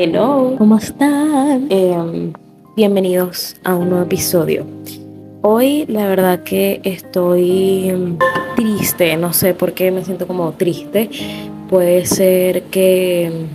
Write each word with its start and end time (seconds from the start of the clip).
Hello, 0.00 0.54
¿cómo 0.56 0.76
están? 0.76 1.66
Em, 1.70 2.32
bienvenidos 2.76 3.56
a 3.64 3.74
un 3.74 3.90
nuevo 3.90 4.04
episodio. 4.04 4.64
Hoy 5.42 5.86
la 5.88 6.06
verdad 6.06 6.44
que 6.44 6.80
estoy 6.84 7.88
em, 7.88 8.16
triste, 8.54 9.16
no 9.16 9.32
sé 9.32 9.54
por 9.54 9.72
qué 9.72 9.90
me 9.90 10.04
siento 10.04 10.28
como 10.28 10.52
triste. 10.52 11.10
Puede 11.68 12.06
ser 12.06 12.62
que 12.70 13.24
em, 13.24 13.48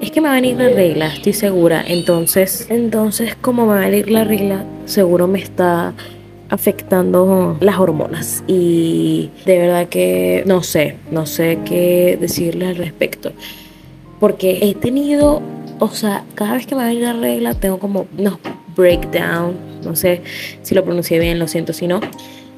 es 0.00 0.10
que 0.10 0.20
me 0.20 0.26
va 0.26 0.32
a 0.32 0.40
venir 0.40 0.56
la 0.56 0.70
regla, 0.70 1.06
estoy 1.06 1.34
segura. 1.34 1.84
Entonces, 1.86 2.66
entonces 2.68 3.36
como 3.36 3.64
me 3.64 3.74
va 3.74 3.82
a 3.82 3.88
venir 3.90 4.10
la 4.10 4.24
regla, 4.24 4.64
seguro 4.86 5.28
me 5.28 5.38
está 5.38 5.94
afectando 6.48 7.58
las 7.60 7.78
hormonas 7.78 8.42
y 8.48 9.30
de 9.46 9.58
verdad 9.58 9.88
que 9.88 10.42
no 10.46 10.64
sé, 10.64 10.96
no 11.12 11.26
sé 11.26 11.60
qué 11.64 12.18
decirles 12.20 12.70
al 12.70 12.76
respecto 12.76 13.30
porque 14.24 14.58
he 14.62 14.74
tenido, 14.74 15.42
o 15.78 15.88
sea, 15.88 16.24
cada 16.34 16.54
vez 16.54 16.66
que 16.66 16.74
me 16.74 16.82
va 16.82 16.88
a 16.88 16.94
la 16.94 17.12
regla 17.12 17.52
tengo 17.52 17.78
como 17.78 18.06
unos 18.16 18.38
breakdown, 18.74 19.54
no 19.84 19.94
sé 19.94 20.22
si 20.62 20.74
lo 20.74 20.82
pronuncié 20.82 21.18
bien, 21.18 21.38
lo 21.38 21.46
siento 21.46 21.74
si 21.74 21.86
no. 21.86 22.00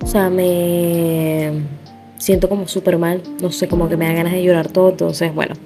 O 0.00 0.06
sea, 0.06 0.30
me 0.30 1.50
siento 2.18 2.48
como 2.48 2.68
súper 2.68 2.98
mal, 2.98 3.20
no 3.42 3.50
sé, 3.50 3.66
como 3.66 3.88
que 3.88 3.96
me 3.96 4.06
da 4.06 4.12
ganas 4.12 4.34
de 4.34 4.44
llorar 4.44 4.68
todo, 4.68 4.90
entonces 4.90 5.34
bueno, 5.34 5.56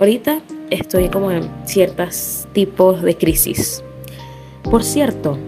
ahorita 0.00 0.40
estoy 0.70 1.08
como 1.08 1.30
en 1.30 1.48
ciertos 1.66 2.48
tipos 2.52 3.00
de 3.00 3.16
crisis. 3.16 3.84
Por 4.64 4.82
cierto, 4.82 5.38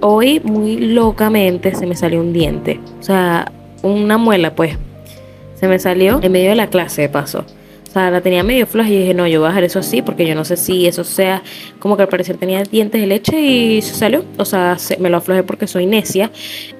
hoy 0.00 0.40
muy 0.40 0.78
locamente 0.78 1.74
se 1.74 1.84
me 1.84 1.96
salió 1.96 2.22
un 2.22 2.32
diente, 2.32 2.80
o 2.98 3.02
sea, 3.02 3.52
una 3.82 4.16
muela 4.16 4.54
pues, 4.54 4.78
se 5.54 5.68
me 5.68 5.78
salió 5.78 6.18
en 6.22 6.32
medio 6.32 6.48
de 6.48 6.56
la 6.56 6.70
clase 6.70 7.02
de 7.02 7.08
paso. 7.10 7.44
La 7.98 8.20
tenía 8.20 8.42
medio 8.42 8.66
floja 8.66 8.88
y 8.88 8.98
dije, 8.98 9.14
no, 9.14 9.26
yo 9.26 9.40
voy 9.40 9.46
a 9.46 9.48
dejar 9.50 9.64
eso 9.64 9.80
así 9.80 10.02
porque 10.02 10.26
yo 10.26 10.34
no 10.34 10.44
sé 10.44 10.56
si 10.56 10.86
eso 10.86 11.04
sea 11.04 11.42
como 11.80 11.96
que 11.96 12.02
al 12.02 12.08
parecer 12.08 12.36
tenía 12.36 12.62
dientes 12.62 13.00
de 13.00 13.06
leche 13.06 13.40
y 13.40 13.82
se 13.82 13.94
salió. 13.94 14.24
O 14.38 14.44
sea, 14.44 14.76
me 14.98 15.10
lo 15.10 15.18
aflojé 15.18 15.42
porque 15.42 15.66
soy 15.66 15.86
necia 15.86 16.30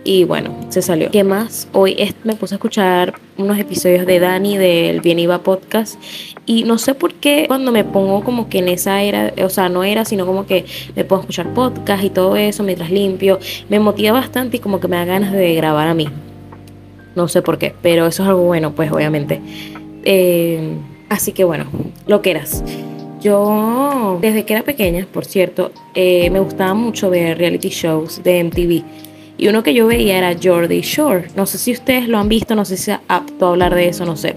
y 0.04 0.24
bueno, 0.24 0.54
se 0.68 0.80
salió. 0.80 1.10
¿Qué 1.10 1.24
más? 1.24 1.68
Hoy 1.72 2.14
me 2.24 2.34
puse 2.34 2.54
a 2.54 2.56
escuchar 2.56 3.14
unos 3.36 3.58
episodios 3.58 4.06
de 4.06 4.18
Dani 4.20 4.56
del 4.56 5.00
Bien 5.00 5.18
Iba 5.18 5.42
Podcast 5.42 6.00
y 6.46 6.64
no 6.64 6.78
sé 6.78 6.94
por 6.94 7.14
qué 7.14 7.44
cuando 7.46 7.72
me 7.72 7.84
pongo 7.84 8.24
como 8.24 8.48
que 8.48 8.58
en 8.58 8.68
esa 8.68 9.02
era, 9.02 9.32
o 9.44 9.50
sea, 9.50 9.68
no 9.68 9.84
era, 9.84 10.04
sino 10.04 10.24
como 10.24 10.46
que 10.46 10.64
me 10.96 11.04
puedo 11.04 11.20
escuchar 11.20 11.52
podcast 11.52 12.02
y 12.04 12.10
todo 12.10 12.36
eso 12.36 12.62
mientras 12.62 12.90
limpio, 12.90 13.38
me 13.68 13.80
motiva 13.80 14.12
bastante 14.12 14.56
y 14.56 14.60
como 14.60 14.80
que 14.80 14.88
me 14.88 14.96
da 14.96 15.04
ganas 15.04 15.32
de 15.32 15.54
grabar 15.54 15.88
a 15.88 15.94
mí. 15.94 16.08
No 17.14 17.28
sé 17.28 17.42
por 17.42 17.58
qué, 17.58 17.74
pero 17.82 18.06
eso 18.06 18.22
es 18.22 18.28
algo 18.28 18.42
bueno, 18.42 18.72
pues 18.72 18.92
obviamente. 18.92 19.40
Eh, 20.04 20.78
Así 21.08 21.32
que 21.32 21.44
bueno, 21.44 21.66
lo 22.06 22.22
que 22.22 22.32
eras. 22.32 22.62
Yo, 23.20 24.18
desde 24.20 24.44
que 24.44 24.54
era 24.54 24.62
pequeña, 24.62 25.06
por 25.12 25.24
cierto, 25.24 25.72
eh, 25.94 26.30
me 26.30 26.38
gustaba 26.38 26.74
mucho 26.74 27.10
ver 27.10 27.38
reality 27.38 27.68
shows 27.68 28.22
de 28.22 28.44
MTV. 28.44 28.84
Y 29.38 29.48
uno 29.48 29.62
que 29.62 29.74
yo 29.74 29.86
veía 29.86 30.18
era 30.18 30.36
Jordi 30.40 30.80
Shore. 30.80 31.28
No 31.36 31.46
sé 31.46 31.58
si 31.58 31.72
ustedes 31.72 32.08
lo 32.08 32.18
han 32.18 32.28
visto, 32.28 32.54
no 32.54 32.64
sé 32.64 32.76
si 32.76 32.90
es 32.90 32.98
apto 33.08 33.46
a 33.46 33.50
hablar 33.50 33.74
de 33.74 33.88
eso, 33.88 34.04
no 34.04 34.16
sé. 34.16 34.34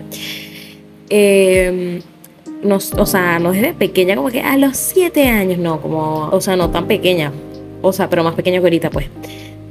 Em, 1.10 2.02
no, 2.64 2.76
o 2.76 3.06
sea, 3.06 3.40
no 3.40 3.52
desde 3.52 3.74
pequeña, 3.74 4.16
como 4.16 4.30
que 4.30 4.42
a 4.42 4.58
los 4.58 4.78
7 4.78 5.28
años, 5.28 5.58
no, 5.58 5.82
como, 5.82 6.30
o 6.30 6.42
sea, 6.42 6.56
no 6.56 6.70
tan 6.70 6.88
pequeña. 6.88 7.32
O 7.82 7.92
sea, 7.94 8.10
pero 8.10 8.24
más 8.24 8.36
pequeña 8.36 8.60
que 8.60 8.66
ahorita, 8.66 8.90
pues. 8.90 9.08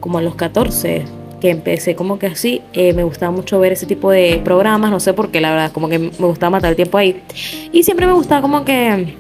Como 0.01 0.19
a 0.19 0.23
los 0.23 0.35
14, 0.35 1.05
que 1.41 1.51
empecé 1.51 1.95
como 1.95 2.19
que 2.19 2.27
así, 2.27 2.63
eh, 2.73 2.93
me 2.93 3.03
gustaba 3.03 3.33
mucho 3.33 3.59
ver 3.59 3.73
ese 3.73 3.87
tipo 3.87 4.11
de 4.11 4.41
programas, 4.45 4.91
no 4.91 5.01
sé 5.01 5.15
por 5.15 5.31
qué, 5.31 5.41
la 5.41 5.51
verdad, 5.51 5.73
como 5.73 5.89
que 5.89 5.99
me 5.99 6.27
gustaba 6.27 6.51
matar 6.51 6.71
el 6.71 6.77
tiempo 6.77 6.99
ahí. 6.99 7.23
Y 7.73 7.83
siempre 7.83 8.07
me 8.07 8.13
gustaba 8.13 8.43
como 8.43 8.65
que, 8.65 9.15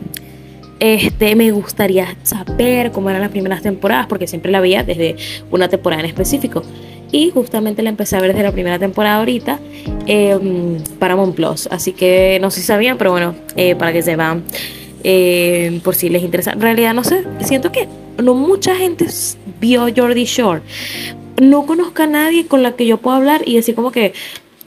este, 0.79 1.35
me 1.37 1.51
gustaría 1.51 2.17
saber 2.23 2.91
cómo 2.93 3.11
eran 3.11 3.23
las 3.23 3.31
primeras 3.31 3.63
temporadas, 3.63 4.07
porque 4.07 4.27
siempre 4.27 4.53
la 4.53 4.61
veía 4.61 4.83
desde 4.83 5.17
una 5.51 5.69
temporada 5.69 6.03
en 6.03 6.09
específico. 6.09 6.63
Y 7.13 7.31
justamente 7.31 7.83
la 7.83 7.91
empecé 7.91 8.17
a 8.17 8.21
ver 8.21 8.33
desde 8.33 8.45
la 8.45 8.53
primera 8.53 8.79
temporada 8.79 9.19
ahorita 9.19 9.59
eh, 10.07 10.79
para 10.99 11.17
Plus. 11.33 11.67
Así 11.71 11.93
que 11.93 12.39
no 12.41 12.51
sé 12.51 12.61
si 12.61 12.67
sabían, 12.67 12.99
pero 12.99 13.11
bueno, 13.11 13.35
eh, 13.57 13.75
para 13.75 13.93
que 13.93 14.03
se 14.03 14.15
van, 14.15 14.45
eh, 15.03 15.81
por 15.83 15.95
si 15.95 16.09
les 16.09 16.23
interesa. 16.23 16.53
En 16.53 16.61
realidad 16.61 16.95
no 16.95 17.03
sé, 17.03 17.25
siento 17.41 17.73
que 17.73 17.89
no 18.23 18.35
mucha 18.35 18.77
gente 18.77 19.07
vio 19.61 19.87
Jordi 19.95 20.25
Shore, 20.25 20.63
no 21.41 21.67
conozco 21.67 22.03
a 22.03 22.07
nadie 22.07 22.47
con 22.47 22.63
la 22.63 22.73
que 22.73 22.87
yo 22.87 22.99
pueda 22.99 23.17
hablar 23.17 23.43
y 23.47 23.57
decir 23.57 23.75
como 23.75 23.91
que, 23.91 24.13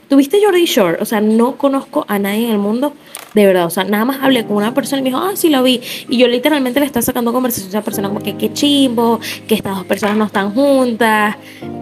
¿tuviste 0.08 0.38
Jordi 0.42 0.66
Shore? 0.66 0.98
O 1.00 1.04
sea, 1.04 1.20
no 1.20 1.56
conozco 1.56 2.04
a 2.08 2.18
nadie 2.18 2.46
en 2.46 2.52
el 2.52 2.58
mundo, 2.58 2.94
de 3.32 3.46
verdad. 3.46 3.66
O 3.66 3.70
sea, 3.70 3.84
nada 3.84 4.04
más 4.04 4.18
hablé 4.20 4.44
con 4.44 4.56
una 4.56 4.74
persona 4.74 5.00
y 5.00 5.02
me 5.04 5.10
dijo, 5.10 5.20
ah, 5.20 5.32
sí 5.34 5.50
lo 5.50 5.62
vi. 5.62 5.80
Y 6.08 6.18
yo 6.18 6.26
literalmente 6.26 6.80
le 6.80 6.86
estaba 6.86 7.02
sacando 7.02 7.32
conversación 7.32 7.68
a 7.68 7.78
esa 7.78 7.82
persona 7.82 8.08
como 8.08 8.20
que, 8.20 8.36
qué 8.36 8.52
chimbo, 8.52 9.20
que 9.46 9.54
estas 9.54 9.76
dos 9.76 9.86
personas 9.86 10.16
no 10.16 10.24
están 10.24 10.52
juntas. 10.52 11.36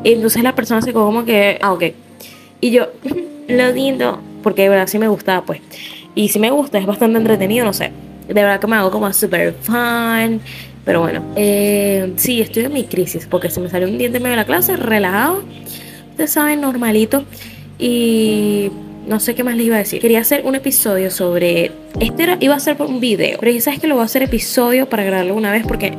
Entonces 0.05 0.43
la 0.43 0.55
persona 0.55 0.83
se 0.83 0.93
quedó 0.93 1.07
como 1.07 1.25
que, 1.25 1.59
ah, 1.63 1.73
ok. 1.73 1.85
Y 2.61 2.71
yo, 2.71 2.89
lo 3.49 3.73
lindo, 3.73 4.21
porque 4.43 4.63
de 4.63 4.69
verdad 4.69 4.87
sí 4.87 4.99
me 4.99 5.09
gustaba, 5.09 5.45
pues. 5.45 5.61
Y 6.15 6.29
si 6.29 6.39
me 6.39 6.51
gusta, 6.51 6.79
es 6.79 6.87
bastante 6.87 7.19
entretenido, 7.19 7.65
no 7.65 7.73
sé. 7.73 7.93
De 8.29 8.35
verdad 8.35 8.61
que 8.61 8.67
me 8.67 8.77
hago 8.77 8.91
como 8.91 9.11
super 9.13 9.55
fun 9.63 10.41
pero 10.84 11.00
bueno, 11.00 11.22
eh, 11.37 12.12
sí, 12.16 12.41
estoy 12.41 12.65
en 12.65 12.72
mi 12.72 12.84
crisis 12.84 13.26
porque 13.31 13.50
se 13.50 13.60
me 13.60 13.69
salió 13.69 13.88
un 13.88 13.98
diente 13.98 14.16
en 14.16 14.22
medio 14.22 14.32
de 14.32 14.43
la 14.43 14.47
clase, 14.47 14.76
relajado. 14.76 15.44
Ustedes 16.10 16.32
saben, 16.32 16.60
normalito. 16.60 17.25
Y 17.78 18.70
no 19.06 19.20
sé 19.20 19.34
qué 19.34 19.44
más 19.44 19.56
les 19.56 19.66
iba 19.66 19.76
a 19.76 19.81
decir. 19.81 20.00
Quería 20.00 20.20
hacer 20.20 20.43
un 20.44 20.54
episodio 20.54 21.10
sobre. 21.10 21.72
Este 22.00 22.22
era, 22.22 22.37
iba 22.41 22.54
a 22.54 22.60
ser 22.60 22.81
un 22.81 23.00
video, 23.00 23.38
pero 23.38 23.53
ya 23.53 23.60
sabes 23.60 23.81
que 23.81 23.87
lo 23.87 23.94
voy 23.94 24.03
a 24.03 24.06
hacer 24.06 24.22
episodio 24.22 24.88
para 24.88 25.04
grabarlo 25.04 25.34
una 25.34 25.53
vez 25.53 25.65
porque 25.66 25.93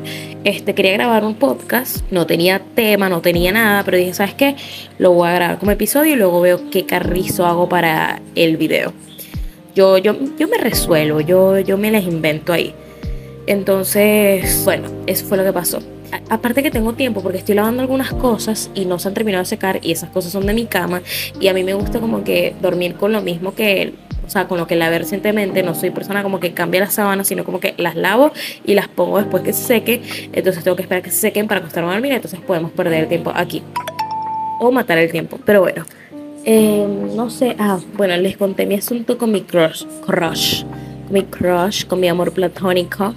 este, 0.43 0.73
quería 0.73 0.93
grabar 0.93 1.23
un 1.23 1.35
podcast. 1.35 1.99
No 2.11 2.25
tenía 2.25 2.61
tema, 2.75 3.09
no 3.09 3.21
tenía 3.21 3.51
nada, 3.51 3.83
pero 3.83 3.97
dije, 3.97 4.13
¿sabes 4.13 4.33
qué? 4.33 4.55
Lo 4.97 5.11
voy 5.11 5.29
a 5.29 5.33
grabar 5.33 5.59
como 5.59 5.71
episodio 5.71 6.13
y 6.13 6.15
luego 6.17 6.41
veo 6.41 6.69
qué 6.69 6.85
carrizo 6.85 7.45
hago 7.45 7.69
para 7.69 8.21
el 8.35 8.57
video. 8.57 8.93
Yo, 9.75 9.97
yo, 9.97 10.15
yo 10.37 10.47
me 10.47 10.57
resuelvo, 10.57 11.21
yo, 11.21 11.59
yo 11.59 11.77
me 11.77 11.91
les 11.91 12.05
invento 12.05 12.53
ahí. 12.53 12.73
Entonces, 13.47 14.61
bueno, 14.63 14.89
eso 15.05 15.25
fue 15.25 15.37
lo 15.37 15.43
que 15.43 15.53
pasó. 15.53 15.79
aparte 16.29 16.61
que 16.61 16.69
tengo 16.69 16.93
tiempo 16.93 17.21
porque 17.21 17.39
estoy 17.39 17.55
lavando 17.55 17.81
algunas 17.81 18.13
cosas 18.13 18.69
y 18.75 18.85
no 18.85 18.99
se 18.99 19.07
han 19.07 19.15
terminado 19.15 19.43
de 19.43 19.47
secar 19.47 19.79
y 19.81 19.91
esas 19.91 20.09
cosas 20.11 20.31
son 20.31 20.45
de 20.45 20.53
mi 20.53 20.65
cama 20.65 21.01
y 21.39 21.47
a 21.47 21.55
mí 21.55 21.63
me 21.63 21.73
gusta 21.73 21.99
como 21.99 22.23
que 22.23 22.55
dormir 22.61 22.95
con 22.95 23.11
lo 23.11 23.21
mismo 23.21 23.55
que. 23.55 23.93
O 24.25 24.29
sea, 24.29 24.47
con 24.47 24.57
lo 24.57 24.67
que 24.67 24.77
lavé 24.77 24.99
recientemente, 24.99 25.63
no 25.63 25.75
soy 25.75 25.89
persona 25.89 26.23
como 26.23 26.39
que 26.39 26.53
cambia 26.53 26.79
las 26.79 26.93
sábanas, 26.93 27.27
sino 27.27 27.43
como 27.43 27.59
que 27.59 27.73
las 27.77 27.97
lavo 27.97 28.31
y 28.65 28.73
las 28.73 28.87
pongo 28.87 29.17
después 29.17 29.43
que 29.43 29.51
se 29.51 29.63
seque. 29.63 30.29
Entonces 30.31 30.63
tengo 30.63 30.77
que 30.77 30.83
esperar 30.83 31.03
que 31.03 31.11
se 31.11 31.17
sequen 31.17 31.45
para 31.45 31.59
acostarme 31.59 31.89
a 31.89 31.93
dormir. 31.93 32.13
Entonces 32.13 32.39
podemos 32.39 32.71
perder 32.71 33.03
el 33.03 33.09
tiempo 33.09 33.33
aquí. 33.35 33.61
O 34.61 34.71
matar 34.71 34.97
el 34.97 35.11
tiempo. 35.11 35.39
Pero 35.43 35.59
bueno. 35.59 35.85
Em, 36.45 37.13
no 37.17 37.29
sé. 37.29 37.57
Ah, 37.59 37.79
bueno, 37.97 38.15
les 38.15 38.37
conté 38.37 38.65
mi 38.65 38.75
asunto 38.75 39.17
con 39.17 39.29
mi 39.29 39.41
crush. 39.41 39.83
Crush 40.05 40.63
mi 41.13 41.23
crush, 41.23 41.85
con 41.85 41.99
mi 41.99 42.09
amor 42.09 42.33
platónico. 42.33 43.15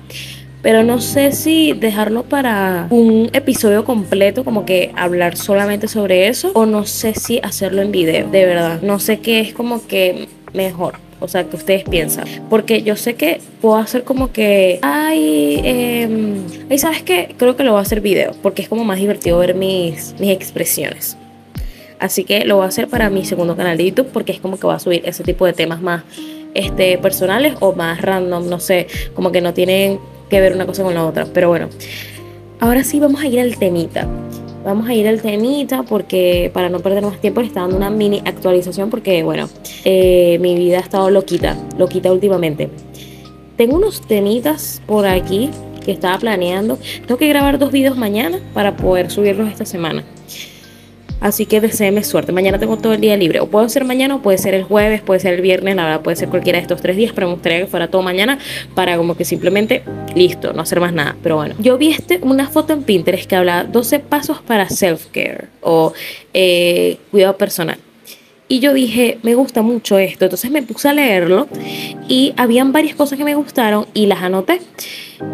Pero 0.62 0.83
no 0.83 1.01
sé 1.01 1.33
si 1.33 1.73
dejarlo 1.75 2.25
para 2.25 2.89
un 2.91 3.31
episodio 3.33 3.84
completo, 3.84 4.45
como 4.45 4.65
que 4.65 4.93
hablar 4.97 5.37
solamente 5.37 5.87
sobre 5.87 6.29
eso, 6.29 6.51
o 6.55 6.67
no 6.67 6.84
sé 6.84 7.15
si 7.15 7.39
hacerlo 7.43 7.83
en 7.83 7.93
video, 7.93 8.29
de 8.29 8.47
verdad. 8.47 8.83
No 8.83 8.99
sé 8.99 9.21
qué 9.21 9.41
es 9.41 9.55
como 9.55 9.87
que 9.87 10.29
mejor. 10.55 10.95
O 11.19 11.29
sea, 11.29 11.45
que 11.45 11.57
ustedes 11.57 11.84
piensan. 11.84 12.27
Porque 12.51 12.83
yo 12.83 12.97
sé 12.97 13.15
que 13.15 13.41
puedo 13.61 13.77
hacer 13.77 14.05
como 14.05 14.33
que. 14.33 14.78
Ay, 14.83 15.61
eh, 15.65 16.78
¿sabes 16.78 17.03
qué? 17.03 17.34
Creo 17.39 17.57
que 17.57 17.65
lo 17.65 17.73
voy 17.73 17.78
a 17.78 17.83
hacer 17.83 18.01
video. 18.01 18.33
Porque 18.43 18.63
es 18.63 18.69
como 18.69 18.84
más 18.84 18.99
divertido 18.99 19.39
ver 19.39 19.55
mis, 19.55 20.15
mis 20.19 20.31
expresiones. 20.31 21.17
Así 21.99 22.25
que 22.25 22.45
lo 22.45 22.57
voy 22.57 22.65
a 22.67 22.69
hacer 22.69 22.89
para 22.89 23.09
mi 23.09 23.25
segundo 23.25 23.57
canal 23.57 23.78
de 23.78 23.87
YouTube. 23.87 24.09
Porque 24.13 24.33
es 24.33 24.41
como 24.41 24.59
que 24.59 24.67
voy 24.67 24.77
a 24.77 24.78
subir 24.78 25.03
ese 25.07 25.25
tipo 25.25 25.47
de 25.47 25.55
temas 25.55 25.81
más 25.81 26.03
este, 26.56 26.99
personales 26.99 27.55
o 27.61 27.72
más 27.72 28.00
random, 28.00 28.49
no 28.49 28.61
sé, 28.61 28.87
como 29.15 29.33
que 29.33 29.41
no 29.41 29.55
tienen 29.55 29.99
que 30.28 30.41
ver 30.41 30.54
una 30.54 30.66
cosa 30.66 30.83
con 30.83 30.95
la 30.95 31.07
otra. 31.07 31.27
Pero 31.33 31.48
bueno, 31.48 31.69
ahora 32.60 32.84
sí 32.84 33.01
vamos 33.01 33.21
a 33.21 33.27
ir 33.27 33.41
al 33.41 33.57
temita. 33.57 34.07
Vamos 34.65 34.89
a 34.89 34.95
ir 34.95 35.07
al 35.07 35.22
temita 35.22 35.84
porque 35.84 36.51
para 36.53 36.69
no 36.69 36.81
perder 36.81 37.04
más 37.04 37.21
tiempo 37.21 37.41
le 37.41 37.47
está 37.47 37.60
dando 37.60 37.77
una 37.77 37.89
mini 37.89 38.21
actualización 38.25 38.91
porque 38.91 39.22
bueno, 39.22 39.48
eh, 39.84 40.39
mi 40.41 40.57
vida 40.57 40.78
ha 40.78 40.81
estado 40.81 41.09
loquita, 41.10 41.57
loquita 41.78 42.13
últimamente. 42.13 42.69
Tengo 43.57 43.77
unos 43.77 44.01
temitas 44.01 44.83
por 44.86 45.07
aquí 45.07 45.51
que 45.84 45.92
estaba 45.92 46.19
planeando. 46.19 46.78
Tengo 47.07 47.16
que 47.16 47.28
grabar 47.28 47.59
dos 47.59 47.71
videos 47.71 47.97
mañana 47.97 48.41
para 48.53 48.77
poder 48.77 49.10
subirlos 49.10 49.48
esta 49.48 49.65
semana. 49.65 50.04
Así 51.21 51.47
que 51.47 51.60
deseeme 51.60 52.04
suerte. 52.04 52.33
Mañana 52.33 52.59
tengo 52.59 52.77
todo 52.77 52.92
el 52.92 53.01
día 53.01 53.16
libre. 53.16 53.41
O 53.41 53.47
puede 53.47 53.68
ser 53.68 53.84
mañana, 53.84 54.16
o 54.16 54.22
puede 54.22 54.39
ser 54.39 54.54
el 54.54 54.65
jueves, 54.65 55.01
puede 55.01 55.21
ser 55.21 55.34
el 55.34 55.41
viernes, 55.41 55.77
la 55.77 55.84
verdad 55.84 56.01
puede 56.03 56.16
ser 56.16 56.28
cualquiera 56.28 56.59
de 56.59 56.63
estos 56.63 56.80
tres 56.80 56.97
días, 56.97 57.13
pero 57.15 57.28
me 57.28 57.34
gustaría 57.34 57.60
que 57.60 57.66
fuera 57.66 57.89
todo 57.89 58.03
mañana 58.03 58.39
para 58.74 58.97
como 58.97 59.16
que 59.16 59.24
simplemente 59.24 59.83
listo, 60.15 60.53
no 60.53 60.63
hacer 60.63 60.80
más 60.80 60.92
nada. 60.92 61.16
Pero 61.22 61.36
bueno, 61.36 61.54
yo 61.59 61.78
vi 61.78 61.91
este, 61.91 62.18
una 62.22 62.48
foto 62.48 62.72
en 62.72 62.83
Pinterest 62.83 63.28
que 63.28 63.36
habla 63.36 63.65
12 63.65 64.01
pasos 64.01 64.42
para 64.42 64.68
self-care 64.68 65.48
o 65.63 65.92
eh, 66.34 66.98
cuidado 67.10 67.36
personal. 67.36 67.78
Y 68.48 68.60
yo 68.60 68.72
dije, 68.72 69.19
me 69.22 69.34
gusta 69.34 69.63
mucho 69.63 69.98
esto. 69.98 70.27
Entonces 70.27 70.51
me 70.51 70.63
puse 70.63 70.89
a 70.89 70.93
leerlo 70.93 71.48
y 72.09 72.33
habían 72.37 72.72
varias 72.72 72.95
cosas 72.95 73.19
que 73.19 73.25
me 73.25 73.34
gustaron 73.34 73.87
y 73.93 74.07
las 74.07 74.22
anoté. 74.22 74.60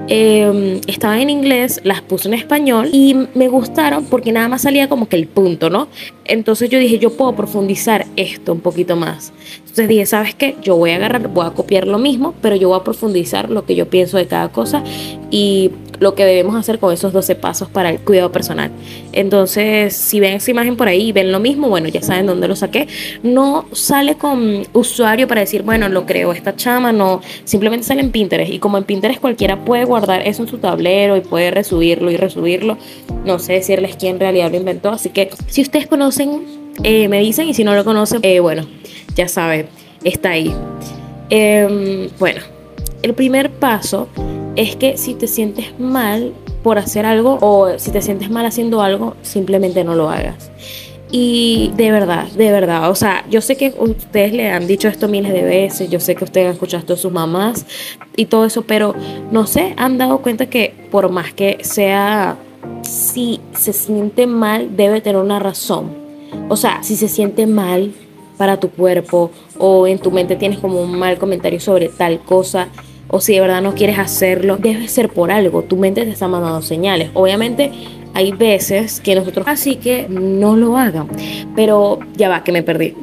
Eh, 0.08 0.80
estaban 0.86 1.18
en 1.20 1.28
inglés, 1.28 1.80
las 1.84 2.00
puse 2.00 2.28
en 2.28 2.34
español 2.34 2.88
y 2.92 3.16
me 3.34 3.48
gustaron 3.48 4.06
porque 4.06 4.32
nada 4.32 4.48
más 4.48 4.62
salía 4.62 4.88
como 4.88 5.08
que 5.08 5.16
el 5.16 5.26
punto, 5.26 5.68
¿no? 5.68 5.88
Entonces 6.24 6.70
yo 6.70 6.78
dije, 6.78 6.98
yo 6.98 7.16
puedo 7.16 7.34
profundizar 7.34 8.06
esto 8.16 8.52
un 8.52 8.60
poquito 8.60 8.96
más. 8.96 9.32
Entonces 9.58 9.88
dije, 9.88 10.06
¿sabes 10.06 10.34
qué? 10.34 10.56
Yo 10.62 10.76
voy 10.76 10.92
a 10.92 10.96
agarrar, 10.96 11.28
voy 11.28 11.46
a 11.46 11.50
copiar 11.50 11.86
lo 11.86 11.98
mismo, 11.98 12.34
pero 12.40 12.56
yo 12.56 12.68
voy 12.68 12.78
a 12.78 12.84
profundizar 12.84 13.50
lo 13.50 13.66
que 13.66 13.74
yo 13.74 13.88
pienso 13.88 14.16
de 14.16 14.26
cada 14.26 14.50
cosa 14.50 14.82
y 15.30 15.70
lo 16.02 16.14
que 16.14 16.24
debemos 16.24 16.56
hacer 16.56 16.78
con 16.78 16.92
esos 16.92 17.12
12 17.12 17.36
pasos 17.36 17.68
para 17.68 17.90
el 17.90 18.00
cuidado 18.00 18.32
personal. 18.32 18.70
Entonces, 19.12 19.94
si 19.96 20.20
ven 20.20 20.34
esa 20.34 20.50
imagen 20.50 20.76
por 20.76 20.88
ahí 20.88 21.08
y 21.08 21.12
ven 21.12 21.32
lo 21.32 21.40
mismo, 21.40 21.68
bueno, 21.68 21.88
ya 21.88 22.02
saben 22.02 22.26
dónde 22.26 22.48
lo 22.48 22.56
saqué. 22.56 22.88
No 23.22 23.66
sale 23.72 24.16
con 24.16 24.66
usuario 24.72 25.28
para 25.28 25.40
decir, 25.40 25.62
bueno, 25.62 25.88
lo 25.88 26.04
creo 26.04 26.32
esta 26.32 26.56
chama, 26.56 26.92
no, 26.92 27.20
simplemente 27.44 27.86
sale 27.86 28.00
en 28.00 28.10
Pinterest. 28.10 28.52
Y 28.52 28.58
como 28.58 28.78
en 28.78 28.84
Pinterest 28.84 29.20
cualquiera 29.20 29.64
puede 29.64 29.84
guardar 29.84 30.26
eso 30.26 30.42
en 30.42 30.48
su 30.48 30.58
tablero 30.58 31.16
y 31.16 31.20
puede 31.20 31.50
resubirlo 31.50 32.10
y 32.10 32.16
resubirlo, 32.16 32.76
no 33.24 33.38
sé 33.38 33.54
decirles 33.54 33.96
quién 33.96 34.14
en 34.14 34.20
realidad 34.20 34.50
lo 34.50 34.56
inventó. 34.56 34.90
Así 34.90 35.10
que 35.10 35.30
si 35.46 35.62
ustedes 35.62 35.86
conocen, 35.86 36.42
eh, 36.82 37.08
me 37.08 37.20
dicen, 37.20 37.48
y 37.48 37.54
si 37.54 37.64
no 37.64 37.74
lo 37.74 37.84
conocen, 37.84 38.20
eh, 38.22 38.40
bueno, 38.40 38.66
ya 39.14 39.28
saben, 39.28 39.66
está 40.02 40.30
ahí. 40.30 40.52
Em, 41.30 42.08
bueno, 42.18 42.40
el 43.02 43.14
primer 43.14 43.50
paso 43.50 44.08
es 44.56 44.76
que 44.76 44.96
si 44.96 45.14
te 45.14 45.26
sientes 45.26 45.78
mal 45.78 46.32
por 46.62 46.78
hacer 46.78 47.06
algo 47.06 47.38
o 47.40 47.78
si 47.78 47.90
te 47.90 48.02
sientes 48.02 48.30
mal 48.30 48.46
haciendo 48.46 48.82
algo, 48.82 49.16
simplemente 49.22 49.84
no 49.84 49.94
lo 49.94 50.10
hagas. 50.10 50.50
Y 51.14 51.72
de 51.76 51.90
verdad, 51.90 52.26
de 52.28 52.50
verdad, 52.50 52.90
o 52.90 52.94
sea, 52.94 53.26
yo 53.28 53.42
sé 53.42 53.56
que 53.56 53.74
ustedes 53.78 54.32
le 54.32 54.50
han 54.50 54.66
dicho 54.66 54.88
esto 54.88 55.08
miles 55.08 55.32
de 55.32 55.42
veces, 55.42 55.90
yo 55.90 56.00
sé 56.00 56.14
que 56.14 56.24
ustedes 56.24 56.46
han 56.46 56.52
escuchado 56.54 56.80
esto 56.80 56.94
a 56.94 56.96
sus 56.96 57.12
mamás 57.12 57.66
y 58.16 58.26
todo 58.26 58.46
eso, 58.46 58.62
pero 58.62 58.94
no 59.30 59.46
sé, 59.46 59.74
han 59.76 59.98
dado 59.98 60.22
cuenta 60.22 60.46
que 60.46 60.74
por 60.90 61.10
más 61.10 61.34
que 61.34 61.58
sea, 61.62 62.38
si 62.80 63.40
se 63.54 63.74
siente 63.74 64.26
mal, 64.26 64.74
debe 64.74 65.02
tener 65.02 65.20
una 65.20 65.38
razón. 65.38 65.90
O 66.48 66.56
sea, 66.56 66.82
si 66.82 66.96
se 66.96 67.08
siente 67.08 67.46
mal 67.46 67.92
para 68.38 68.58
tu 68.58 68.70
cuerpo 68.70 69.30
o 69.58 69.86
en 69.86 69.98
tu 69.98 70.10
mente 70.10 70.36
tienes 70.36 70.60
como 70.60 70.80
un 70.80 70.98
mal 70.98 71.18
comentario 71.18 71.60
sobre 71.60 71.90
tal 71.90 72.20
cosa, 72.20 72.68
o 73.12 73.20
si 73.20 73.34
de 73.34 73.40
verdad 73.40 73.60
no 73.60 73.74
quieres 73.74 73.98
hacerlo, 73.98 74.56
debe 74.56 74.88
ser 74.88 75.10
por 75.10 75.30
algo. 75.30 75.62
Tu 75.62 75.76
mente 75.76 76.04
te 76.04 76.10
está 76.10 76.28
mandando 76.28 76.62
señales. 76.62 77.10
Obviamente 77.12 77.70
hay 78.14 78.32
veces 78.32 79.02
que 79.02 79.14
nosotros, 79.14 79.46
así 79.46 79.76
que 79.76 80.06
no 80.08 80.56
lo 80.56 80.78
hagan. 80.78 81.08
Pero 81.54 81.98
ya 82.16 82.30
va, 82.30 82.42
que 82.42 82.52
me 82.52 82.62
perdí. 82.62 82.94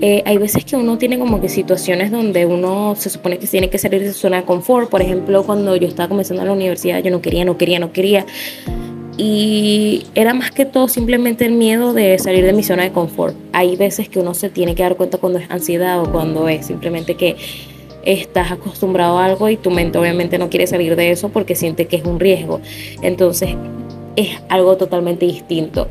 Eh, 0.00 0.24
hay 0.26 0.36
veces 0.36 0.64
que 0.64 0.74
uno 0.74 0.98
tiene 0.98 1.16
como 1.16 1.40
que 1.40 1.48
situaciones 1.48 2.10
donde 2.10 2.44
uno 2.44 2.96
se 2.98 3.08
supone 3.08 3.38
que 3.38 3.46
tiene 3.46 3.70
que 3.70 3.78
salir 3.78 4.02
de 4.02 4.12
su 4.12 4.18
zona 4.18 4.38
de 4.38 4.42
confort. 4.42 4.90
Por 4.90 5.00
ejemplo, 5.00 5.44
cuando 5.44 5.76
yo 5.76 5.86
estaba 5.86 6.08
comenzando 6.08 6.44
la 6.44 6.52
universidad, 6.52 7.00
yo 7.00 7.12
no 7.12 7.22
quería, 7.22 7.44
no 7.44 7.56
quería, 7.56 7.78
no 7.78 7.92
quería. 7.92 8.26
Y 9.16 10.06
era 10.16 10.34
más 10.34 10.50
que 10.50 10.64
todo 10.64 10.88
simplemente 10.88 11.44
el 11.44 11.52
miedo 11.52 11.92
de 11.92 12.18
salir 12.18 12.44
de 12.44 12.52
mi 12.52 12.64
zona 12.64 12.82
de 12.82 12.90
confort. 12.90 13.36
Hay 13.52 13.76
veces 13.76 14.08
que 14.08 14.18
uno 14.18 14.34
se 14.34 14.50
tiene 14.50 14.74
que 14.74 14.82
dar 14.82 14.96
cuenta 14.96 15.18
cuando 15.18 15.38
es 15.38 15.48
ansiedad 15.50 16.00
o 16.00 16.10
cuando 16.10 16.48
es 16.48 16.66
simplemente 16.66 17.14
que 17.14 17.36
estás 18.04 18.52
acostumbrado 18.52 19.18
a 19.18 19.24
algo 19.24 19.48
y 19.48 19.56
tu 19.56 19.70
mente 19.70 19.98
obviamente 19.98 20.38
no 20.38 20.50
quiere 20.50 20.66
salir 20.66 20.96
de 20.96 21.10
eso 21.10 21.28
porque 21.28 21.54
siente 21.54 21.86
que 21.86 21.96
es 21.96 22.04
un 22.04 22.20
riesgo. 22.20 22.60
Entonces 23.02 23.56
es 24.16 24.38
algo 24.48 24.76
totalmente 24.76 25.26
distinto. 25.26 25.88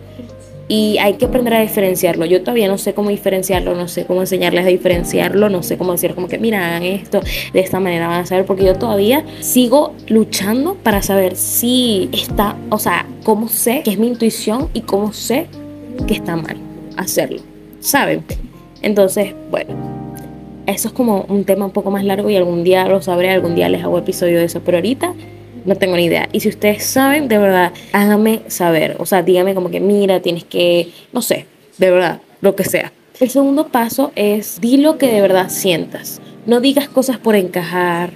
Y 0.68 1.00
hay 1.00 1.16
que 1.16 1.26
aprender 1.26 1.54
a 1.54 1.60
diferenciarlo. 1.60 2.24
Yo 2.26 2.42
todavía 2.42 2.70
no 2.70 2.78
sé 2.78 2.94
cómo 2.94 3.10
diferenciarlo, 3.10 3.76
no 3.76 3.90
sé 3.90 4.06
cómo 4.06 4.22
enseñarles 4.22 4.64
a 4.64 4.70
diferenciarlo, 4.70 5.50
no 5.50 5.64
sé 5.64 5.78
cómo 5.78 5.92
decir 5.92 6.16
como 6.16 6.30
que, 6.30 6.38
mira, 6.38 6.66
hagan 6.66 6.84
esto, 6.84 7.20
de 7.52 7.60
esta 7.60 7.82
manera 7.82 8.08
van 8.08 8.22
a 8.22 8.26
saber, 8.26 8.46
porque 8.46 8.64
yo 8.64 8.76
todavía 8.76 9.26
sigo 9.42 9.94
luchando 10.08 10.76
para 10.76 11.02
saber 11.02 11.36
si 11.36 12.10
está, 12.14 12.56
o 12.70 12.80
sea, 12.80 13.06
cómo 13.24 13.50
sé 13.50 13.82
que 13.84 13.92
es 13.92 14.00
mi 14.00 14.08
intuición 14.08 14.70
y 14.74 14.82
cómo 14.82 15.12
sé 15.12 15.48
que 16.08 16.14
está 16.14 16.38
mal 16.38 16.56
hacerlo, 16.96 17.42
¿saben? 17.82 18.24
Entonces, 18.82 19.36
bueno, 19.50 19.76
eso 20.66 20.88
es 20.88 20.94
como 20.94 21.26
un 21.28 21.44
tema 21.44 21.66
un 21.66 21.72
poco 21.72 21.92
más 21.92 22.04
largo 22.04 22.30
y 22.30 22.36
algún 22.36 22.64
día 22.64 22.88
lo 22.88 23.02
sabré, 23.02 23.30
algún 23.32 23.56
día 23.56 23.70
les 23.70 23.84
hago 23.84 23.98
episodio 23.98 24.40
de 24.40 24.46
eso, 24.46 24.62
pero 24.64 24.78
ahorita 24.78 25.14
no 25.66 25.76
tengo 25.76 25.96
ni 25.96 26.06
idea. 26.06 26.28
Y 26.32 26.40
si 26.40 26.50
ustedes 26.50 26.84
saben, 26.84 27.28
de 27.28 27.38
verdad, 27.38 27.72
háganme 27.94 28.42
saber. 28.48 28.96
O 29.00 29.06
sea, 29.06 29.22
díganme 29.22 29.54
como 29.56 29.70
que, 29.70 29.80
mira, 29.80 30.22
tienes 30.22 30.44
que, 30.44 30.90
no 31.14 31.22
sé, 31.22 31.46
de 31.78 31.92
verdad, 31.92 32.22
lo 32.42 32.56
que 32.56 32.64
sea. 32.64 32.92
El 33.20 33.30
segundo 33.30 33.68
paso 33.68 34.12
es, 34.16 34.60
di 34.62 34.78
lo 34.78 34.98
que 34.98 35.08
de 35.08 35.22
verdad 35.22 35.50
sientas. 35.50 36.22
No 36.46 36.60
digas 36.60 36.90
cosas 36.90 37.18
por 37.20 37.36
encajar, 37.36 38.14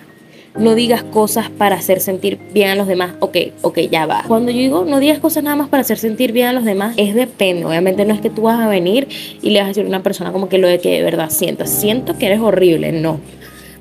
no 0.58 0.76
digas 0.76 1.04
cosas 1.04 1.50
para 1.50 1.76
hacer 1.76 2.00
sentir 2.00 2.40
bien 2.54 2.70
a 2.70 2.76
los 2.76 2.88
demás. 2.88 3.14
Ok, 3.20 3.38
ok, 3.62 3.80
ya 3.92 4.06
va. 4.06 4.24
Cuando 4.28 4.52
yo 4.52 4.60
digo 4.60 4.86
no 4.86 5.00
digas 5.00 5.20
cosas 5.20 5.44
nada 5.44 5.56
más 5.56 5.70
para 5.70 5.82
hacer 5.82 5.98
sentir 5.98 6.32
bien 6.32 6.48
a 6.48 6.54
los 6.54 6.66
demás, 6.66 6.96
es 6.98 7.16
depende. 7.16 7.66
Obviamente 7.66 8.06
no 8.06 8.14
es 8.14 8.22
que 8.22 8.30
tú 8.30 8.44
vas 8.44 8.60
a 8.60 8.68
venir 8.68 9.08
y 9.42 9.50
le 9.50 9.60
vas 9.60 9.66
a 9.66 9.68
decir 9.70 9.86
a 9.86 9.88
una 9.88 10.04
persona 10.04 10.32
como 10.32 10.50
que 10.50 10.58
lo 10.58 10.68
de 10.68 10.80
que 10.80 10.92
de 10.92 11.04
verdad 11.04 11.30
sientas. 11.30 11.70
Siento 11.70 12.18
que 12.18 12.28
eres 12.28 12.40
horrible, 12.40 12.92
no. 12.92 13.20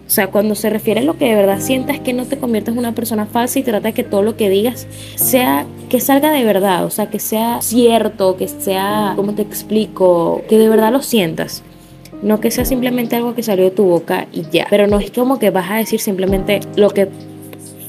O 0.07 0.11
sea, 0.11 0.27
cuando 0.27 0.55
se 0.55 0.69
refiere 0.69 1.01
a 1.01 1.03
lo 1.03 1.17
que 1.17 1.25
de 1.25 1.35
verdad 1.35 1.61
sientas, 1.61 1.99
que 1.99 2.13
no 2.13 2.27
te 2.27 2.37
conviertas 2.37 2.75
en 2.75 2.79
una 2.79 2.95
persona 2.95 3.25
falsa 3.25 3.59
y 3.59 3.63
trata 3.63 3.89
de 3.89 3.95
que 3.95 4.05
todo 4.05 4.23
lo 4.23 4.37
que 4.37 4.51
digas 4.51 4.87
sea, 5.15 5.65
que 5.89 5.99
salga 6.01 6.31
de 6.31 6.45
verdad, 6.45 6.85
o 6.85 6.91
sea, 6.91 7.09
que 7.09 7.19
sea 7.19 7.63
cierto, 7.63 8.37
que 8.37 8.47
sea, 8.47 9.15
¿cómo 9.17 9.35
te 9.35 9.43
explico? 9.43 10.43
Que 10.49 10.59
de 10.59 10.69
verdad 10.69 10.93
lo 10.93 11.01
sientas. 11.01 11.63
No 12.25 12.41
que 12.41 12.51
sea 12.51 12.65
simplemente 12.65 13.15
algo 13.15 13.35
que 13.35 13.43
salió 13.43 13.65
de 13.65 13.71
tu 13.71 13.85
boca 13.85 14.27
y 14.33 14.43
ya. 14.51 14.67
Pero 14.71 14.89
no 14.89 14.99
es 14.99 15.13
como 15.13 15.39
que 15.39 15.51
vas 15.51 15.71
a 15.71 15.77
decir 15.77 16.01
simplemente 16.01 16.61
lo 16.75 16.91
que 16.91 17.09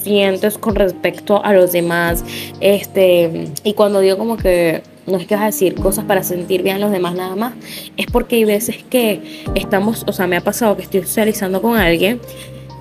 sientes 0.06 0.60
con 0.60 0.76
respecto 0.76 1.44
a 1.44 1.54
los 1.54 1.72
demás. 1.72 2.24
Este, 2.60 3.48
y 3.64 3.74
cuando 3.74 4.02
digo 4.02 4.18
como 4.18 4.38
que 4.38 4.84
no 5.08 5.18
es 5.18 5.26
que 5.26 5.36
vas 5.36 5.44
a 5.44 5.48
decir 5.48 5.76
cosas 5.76 6.06
para 6.06 6.24
sentir 6.24 6.64
bien 6.64 6.78
a 6.78 6.80
los 6.80 6.92
demás 6.92 7.16
nada 7.16 7.36
más, 7.36 7.54
es 7.98 8.08
porque 8.08 8.38
hay 8.38 8.46
veces 8.46 8.84
que 8.90 9.44
estamos, 9.56 10.04
o 10.08 10.14
sea, 10.14 10.28
me 10.28 10.38
ha 10.38 10.42
pasado 10.42 10.76
que 10.76 10.84
estoy 10.84 11.02
socializando 11.02 11.62
con 11.62 11.78
alguien 11.78 12.20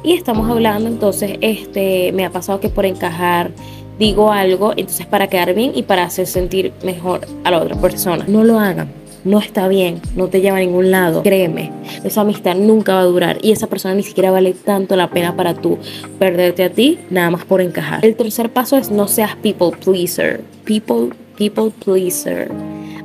y 0.02 0.14
estamos 0.14 0.50
hablando, 0.50 0.88
entonces 0.88 1.38
este, 1.40 2.12
me 2.12 2.24
ha 2.24 2.30
pasado 2.30 2.60
que 2.60 2.68
por 2.68 2.86
encajar 2.86 3.50
digo 3.98 4.32
algo, 4.32 4.72
entonces 4.72 5.06
para 5.06 5.28
quedar 5.28 5.54
bien 5.54 5.72
y 5.74 5.82
para 5.82 6.04
hacer 6.04 6.26
sentir 6.26 6.72
mejor 6.82 7.26
a 7.44 7.50
la 7.50 7.58
otra 7.58 7.76
persona. 7.76 8.24
No 8.26 8.44
lo 8.44 8.58
hagan 8.58 9.03
no 9.24 9.38
está 9.38 9.68
bien, 9.68 10.00
no 10.16 10.28
te 10.28 10.40
lleva 10.40 10.58
a 10.58 10.60
ningún 10.60 10.90
lado. 10.90 11.22
Créeme, 11.22 11.72
esa 12.04 12.20
amistad 12.20 12.54
nunca 12.56 12.94
va 12.94 13.00
a 13.00 13.04
durar 13.04 13.38
y 13.42 13.52
esa 13.52 13.66
persona 13.66 13.94
ni 13.94 14.02
siquiera 14.02 14.30
vale 14.30 14.52
tanto 14.52 14.96
la 14.96 15.10
pena 15.10 15.34
para 15.36 15.54
tú 15.54 15.78
perderte 16.18 16.64
a 16.64 16.70
ti 16.70 16.98
nada 17.10 17.30
más 17.30 17.44
por 17.44 17.60
encajar. 17.60 18.04
El 18.04 18.16
tercer 18.16 18.50
paso 18.50 18.76
es 18.76 18.90
no 18.90 19.08
seas 19.08 19.36
people 19.36 19.70
pleaser. 19.84 20.42
People, 20.64 21.14
people 21.36 21.70
pleaser. 21.84 22.50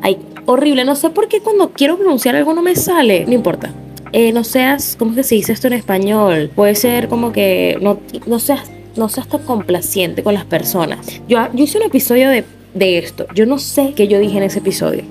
Ay, 0.01 0.17
horrible, 0.46 0.84
no 0.86 0.96
sé 0.96 1.10
por 1.10 1.27
qué 1.27 1.39
cuando 1.41 1.72
quiero 1.72 1.98
pronunciar 1.98 2.36
algo 2.36 2.53
no 2.53 2.62
me 2.62 2.75
sale. 2.75 3.25
No 3.25 3.34
importa. 3.34 3.74
Eh, 4.12 4.32
no 4.34 4.44
seas, 4.44 4.96
¿cómo 4.98 5.12
es 5.12 5.17
que 5.17 5.24
se 5.24 5.36
dice 5.36 5.53
esto 5.53 5.67
en 5.67 5.74
español? 5.74 6.51
Puede 6.55 6.75
ser 6.75 7.08
como 7.08 7.32
que 7.32 7.77
no, 7.82 8.00
no 8.25 8.39
seas 8.39 8.72
no 8.96 9.08
seas 9.08 9.27
tan 9.27 9.44
complaciente 9.44 10.24
con 10.24 10.34
las 10.34 10.46
personas. 10.46 11.22
Yo, 11.27 11.39
yo 11.53 11.63
hice 11.63 11.77
un 11.77 11.86
episodio 11.86 12.29
de, 12.29 12.44
de 12.74 12.98
esto. 12.98 13.27
Yo 13.34 13.46
no 13.46 13.58
sé 13.58 13.94
qué 13.96 14.08
yo 14.08 14.20
dije 14.20 14.38
en 14.38 14.44
ese 14.44 14.60
episodio. 14.60 15.03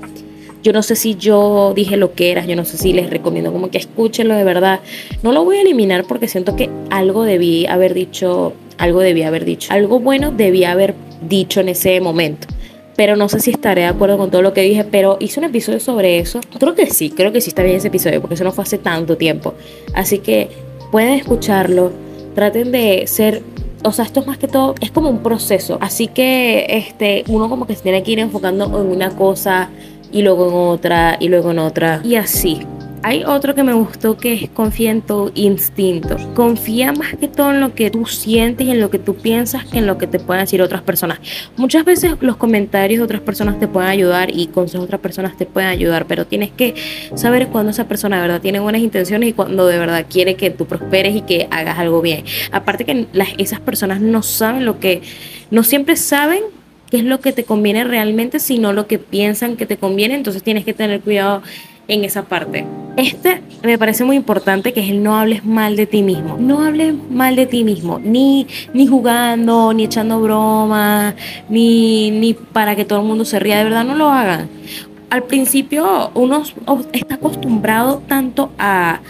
Yo 0.62 0.72
no 0.72 0.82
sé 0.82 0.96
si 0.96 1.14
yo 1.14 1.72
dije 1.74 1.96
lo 1.96 2.14
que 2.14 2.32
era, 2.32 2.44
yo 2.44 2.56
no 2.56 2.64
sé 2.64 2.78
si 2.78 2.92
les 2.92 3.10
recomiendo 3.10 3.52
como 3.52 3.70
que 3.70 3.78
escúchenlo 3.78 4.34
de 4.34 4.44
verdad. 4.44 4.80
No 5.22 5.32
lo 5.32 5.44
voy 5.44 5.56
a 5.56 5.62
eliminar 5.62 6.04
porque 6.04 6.28
siento 6.28 6.56
que 6.56 6.68
algo 6.90 7.22
debí 7.24 7.66
haber 7.66 7.94
dicho, 7.94 8.54
algo 8.76 9.00
debí 9.00 9.22
haber 9.22 9.44
dicho, 9.44 9.72
algo 9.72 10.00
bueno 10.00 10.32
debí 10.32 10.64
haber 10.64 10.94
dicho 11.28 11.60
en 11.60 11.68
ese 11.68 12.00
momento. 12.00 12.48
Pero 12.96 13.14
no 13.14 13.28
sé 13.28 13.38
si 13.38 13.50
estaré 13.50 13.82
de 13.82 13.86
acuerdo 13.86 14.18
con 14.18 14.30
todo 14.32 14.42
lo 14.42 14.52
que 14.52 14.62
dije, 14.62 14.82
pero 14.82 15.18
hice 15.20 15.38
un 15.38 15.44
episodio 15.44 15.78
sobre 15.78 16.18
eso. 16.18 16.40
Creo 16.58 16.74
que 16.74 16.86
sí, 16.86 17.10
creo 17.10 17.30
que 17.30 17.40
sí 17.40 17.50
está 17.50 17.62
bien 17.62 17.76
ese 17.76 17.88
episodio 17.88 18.20
porque 18.20 18.34
eso 18.34 18.42
no 18.42 18.50
fue 18.50 18.64
hace 18.64 18.78
tanto 18.78 19.16
tiempo. 19.16 19.54
Así 19.94 20.18
que 20.18 20.48
pueden 20.90 21.14
escucharlo, 21.14 21.92
traten 22.34 22.72
de 22.72 23.06
ser 23.06 23.42
o 23.84 23.92
sea, 23.92 24.04
esto 24.04 24.20
es 24.20 24.26
más 24.26 24.38
que 24.38 24.48
todo, 24.48 24.74
es 24.80 24.90
como 24.90 25.08
un 25.08 25.22
proceso. 25.22 25.78
Así 25.80 26.08
que 26.08 26.66
este, 26.68 27.24
uno 27.28 27.48
como 27.48 27.66
que 27.66 27.76
se 27.76 27.82
tiene 27.82 28.02
que 28.02 28.12
ir 28.12 28.18
enfocando 28.18 28.64
en 28.64 28.90
una 28.90 29.10
cosa 29.10 29.70
y 30.12 30.22
luego 30.22 30.48
en 30.48 30.54
otra 30.54 31.16
y 31.20 31.28
luego 31.28 31.50
en 31.50 31.58
otra 31.58 32.00
y 32.04 32.16
así. 32.16 32.60
Hay 33.04 33.22
otro 33.24 33.54
que 33.54 33.62
me 33.62 33.74
gustó 33.74 34.16
que 34.16 34.32
es 34.32 34.50
confía 34.50 34.90
en 34.90 35.02
tu 35.02 35.30
instinto. 35.36 36.16
Confía 36.34 36.92
más 36.92 37.14
que 37.14 37.28
todo 37.28 37.50
en 37.52 37.60
lo 37.60 37.72
que 37.72 37.90
tú 37.90 38.06
sientes 38.06 38.66
en 38.66 38.80
lo 38.80 38.90
que 38.90 38.98
tú 38.98 39.14
piensas 39.14 39.64
que 39.64 39.78
en 39.78 39.86
lo 39.86 39.98
que 39.98 40.08
te 40.08 40.18
pueden 40.18 40.44
decir 40.44 40.60
otras 40.62 40.82
personas. 40.82 41.20
Muchas 41.56 41.84
veces 41.84 42.16
los 42.20 42.36
comentarios 42.36 42.98
de 42.98 43.04
otras 43.04 43.20
personas 43.20 43.58
te 43.60 43.68
pueden 43.68 43.88
ayudar 43.88 44.30
y 44.36 44.48
consejos 44.48 44.82
de 44.82 44.86
otras 44.86 45.00
personas 45.00 45.36
te 45.36 45.46
pueden 45.46 45.70
ayudar, 45.70 46.06
pero 46.06 46.26
tienes 46.26 46.50
que 46.50 46.74
saber 47.14 47.48
cuando 47.48 47.70
esa 47.70 47.86
persona 47.86 48.16
de 48.16 48.22
verdad 48.22 48.40
tiene 48.40 48.58
buenas 48.58 48.82
intenciones 48.82 49.28
y 49.28 49.32
cuando 49.32 49.66
de 49.66 49.78
verdad 49.78 50.06
quiere 50.08 50.34
que 50.34 50.50
tú 50.50 50.66
prosperes 50.66 51.14
y 51.14 51.20
que 51.22 51.46
hagas 51.50 51.78
algo 51.78 52.02
bien. 52.02 52.24
Aparte 52.50 52.84
que 52.84 53.06
esas 53.38 53.60
personas 53.60 54.00
no 54.00 54.22
saben 54.22 54.64
lo 54.64 54.80
que, 54.80 55.02
no 55.50 55.62
siempre 55.62 55.94
saben 55.94 56.42
qué 56.90 56.98
es 56.98 57.04
lo 57.04 57.20
que 57.20 57.32
te 57.32 57.44
conviene 57.44 57.84
realmente, 57.84 58.38
sino 58.38 58.72
lo 58.72 58.86
que 58.86 58.98
piensan 58.98 59.56
que 59.56 59.66
te 59.66 59.76
conviene. 59.76 60.14
Entonces 60.14 60.42
tienes 60.42 60.64
que 60.64 60.74
tener 60.74 61.00
cuidado 61.00 61.42
en 61.88 62.04
esa 62.04 62.24
parte. 62.24 62.66
Este 62.96 63.40
me 63.62 63.78
parece 63.78 64.04
muy 64.04 64.16
importante 64.16 64.72
que 64.72 64.80
es 64.80 64.90
el 64.90 65.02
no 65.02 65.16
hables 65.16 65.44
mal 65.44 65.76
de 65.76 65.86
ti 65.86 66.02
mismo. 66.02 66.36
No 66.38 66.62
hables 66.62 66.94
mal 67.10 67.36
de 67.36 67.46
ti 67.46 67.64
mismo, 67.64 67.98
ni, 67.98 68.46
ni 68.74 68.86
jugando, 68.86 69.72
ni 69.72 69.84
echando 69.84 70.20
bromas, 70.20 71.14
ni, 71.48 72.10
ni 72.10 72.34
para 72.34 72.76
que 72.76 72.84
todo 72.84 73.00
el 73.00 73.06
mundo 73.06 73.24
se 73.24 73.38
ría. 73.38 73.58
De 73.58 73.64
verdad, 73.64 73.84
no 73.84 73.94
lo 73.94 74.10
hagan 74.10 74.48
al 75.10 75.22
principio 75.24 76.10
uno 76.14 76.42
está 76.92 77.14
acostumbrado 77.14 78.02
tanto 78.06 78.50
a, 78.58 79.00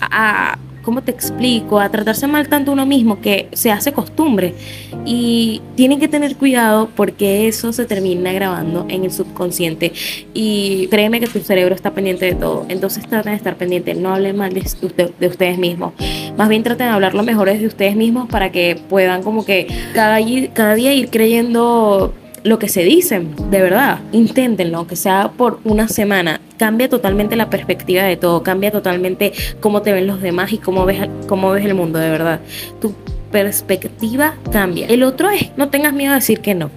a, 0.00 0.58
¿cómo 0.82 1.02
te 1.02 1.10
explico? 1.10 1.80
A 1.80 1.90
tratarse 1.90 2.26
mal 2.26 2.48
tanto 2.48 2.72
uno 2.72 2.86
mismo 2.86 3.20
que 3.20 3.48
se 3.52 3.70
hace 3.70 3.92
costumbre. 3.92 4.54
Y 5.04 5.62
tienen 5.76 6.00
que 6.00 6.08
tener 6.08 6.36
cuidado 6.36 6.90
porque 6.94 7.48
eso 7.48 7.72
se 7.72 7.84
termina 7.86 8.32
grabando 8.32 8.86
en 8.88 9.04
el 9.04 9.12
subconsciente. 9.12 9.92
Y 10.34 10.88
créeme 10.88 11.20
que 11.20 11.26
tu 11.26 11.40
cerebro 11.40 11.74
está 11.74 11.92
pendiente 11.92 12.26
de 12.26 12.34
todo. 12.34 12.66
Entonces 12.68 13.06
traten 13.06 13.32
de 13.32 13.36
estar 13.36 13.56
pendiente. 13.56 13.94
No 13.94 14.14
hablen 14.14 14.36
mal 14.36 14.52
de, 14.52 14.62
de, 15.18 15.26
ustedes 15.26 15.58
mismos. 15.58 15.92
Más 16.36 16.48
bien 16.48 16.62
traten 16.62 16.88
de 16.88 16.92
hablar 16.92 17.14
lo 17.14 17.22
mejor 17.22 17.50
de 17.50 17.66
ustedes 17.66 17.96
mismos 17.96 18.28
para 18.28 18.52
que 18.52 18.78
puedan 18.88 19.22
como 19.22 19.44
que 19.44 19.66
cada, 19.94 20.18
cada 20.54 20.74
día 20.74 20.94
ir 20.94 21.10
creyendo 21.10 22.14
lo 22.42 22.58
que 22.58 22.68
se 22.68 22.82
dicen, 22.82 23.34
de 23.50 23.60
verdad, 23.60 24.00
inténtenlo, 24.12 24.78
aunque 24.78 24.96
sea 24.96 25.30
por 25.36 25.60
una 25.64 25.88
semana, 25.88 26.40
cambia 26.58 26.88
totalmente 26.88 27.36
la 27.36 27.50
perspectiva 27.50 28.02
de 28.02 28.16
todo, 28.16 28.42
cambia 28.42 28.70
totalmente 28.70 29.32
cómo 29.60 29.82
te 29.82 29.92
ven 29.92 30.06
los 30.06 30.20
demás 30.20 30.52
y 30.52 30.58
cómo 30.58 30.84
ves, 30.84 31.08
cómo 31.26 31.50
ves 31.50 31.64
el 31.64 31.74
mundo, 31.74 31.98
de 31.98 32.10
verdad. 32.10 32.40
Tu 32.80 32.94
perspectiva 33.30 34.34
cambia. 34.50 34.86
El 34.86 35.02
otro 35.02 35.30
es, 35.30 35.50
no 35.56 35.68
tengas 35.68 35.92
miedo 35.92 36.12
a 36.12 36.16
decir 36.16 36.40
que 36.40 36.54
no 36.54 36.70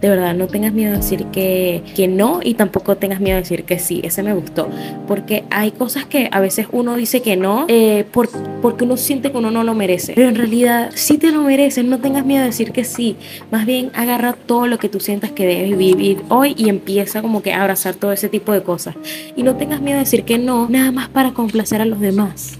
de 0.00 0.08
verdad 0.08 0.34
no 0.34 0.46
tengas 0.46 0.72
miedo 0.72 0.92
de 0.92 0.98
decir 0.98 1.26
que, 1.26 1.82
que 1.94 2.08
no 2.08 2.40
y 2.42 2.54
tampoco 2.54 2.96
tengas 2.96 3.20
miedo 3.20 3.36
de 3.36 3.42
decir 3.42 3.64
que 3.64 3.78
sí. 3.78 4.00
Ese 4.02 4.22
me 4.22 4.32
gustó. 4.32 4.68
Porque 5.06 5.44
hay 5.50 5.72
cosas 5.72 6.06
que 6.06 6.28
a 6.32 6.40
veces 6.40 6.66
uno 6.72 6.96
dice 6.96 7.20
que 7.20 7.36
no 7.36 7.66
eh, 7.68 8.06
porque 8.12 8.84
uno 8.84 8.96
siente 8.96 9.30
que 9.30 9.38
uno 9.38 9.50
no 9.50 9.62
lo 9.62 9.74
merece. 9.74 10.14
Pero 10.14 10.28
en 10.28 10.36
realidad 10.36 10.90
sí 10.94 11.18
te 11.18 11.30
lo 11.30 11.42
mereces. 11.42 11.84
No 11.84 11.98
tengas 11.98 12.24
miedo 12.24 12.40
de 12.40 12.46
decir 12.46 12.72
que 12.72 12.84
sí. 12.84 13.16
Más 13.50 13.66
bien 13.66 13.90
agarra 13.94 14.32
todo 14.32 14.66
lo 14.66 14.78
que 14.78 14.88
tú 14.88 15.00
sientas 15.00 15.32
que 15.32 15.46
debes 15.46 15.76
vivir 15.76 16.22
hoy 16.28 16.54
y 16.56 16.70
empieza 16.70 17.20
como 17.20 17.42
que 17.42 17.52
a 17.52 17.60
abrazar 17.60 17.94
todo 17.94 18.12
ese 18.12 18.28
tipo 18.28 18.52
de 18.52 18.62
cosas. 18.62 18.94
Y 19.36 19.42
no 19.42 19.56
tengas 19.56 19.82
miedo 19.82 19.98
de 19.98 20.04
decir 20.04 20.24
que 20.24 20.38
no, 20.38 20.68
nada 20.70 20.92
más 20.92 21.08
para 21.08 21.32
complacer 21.32 21.82
a 21.82 21.84
los 21.84 22.00
demás. 22.00 22.58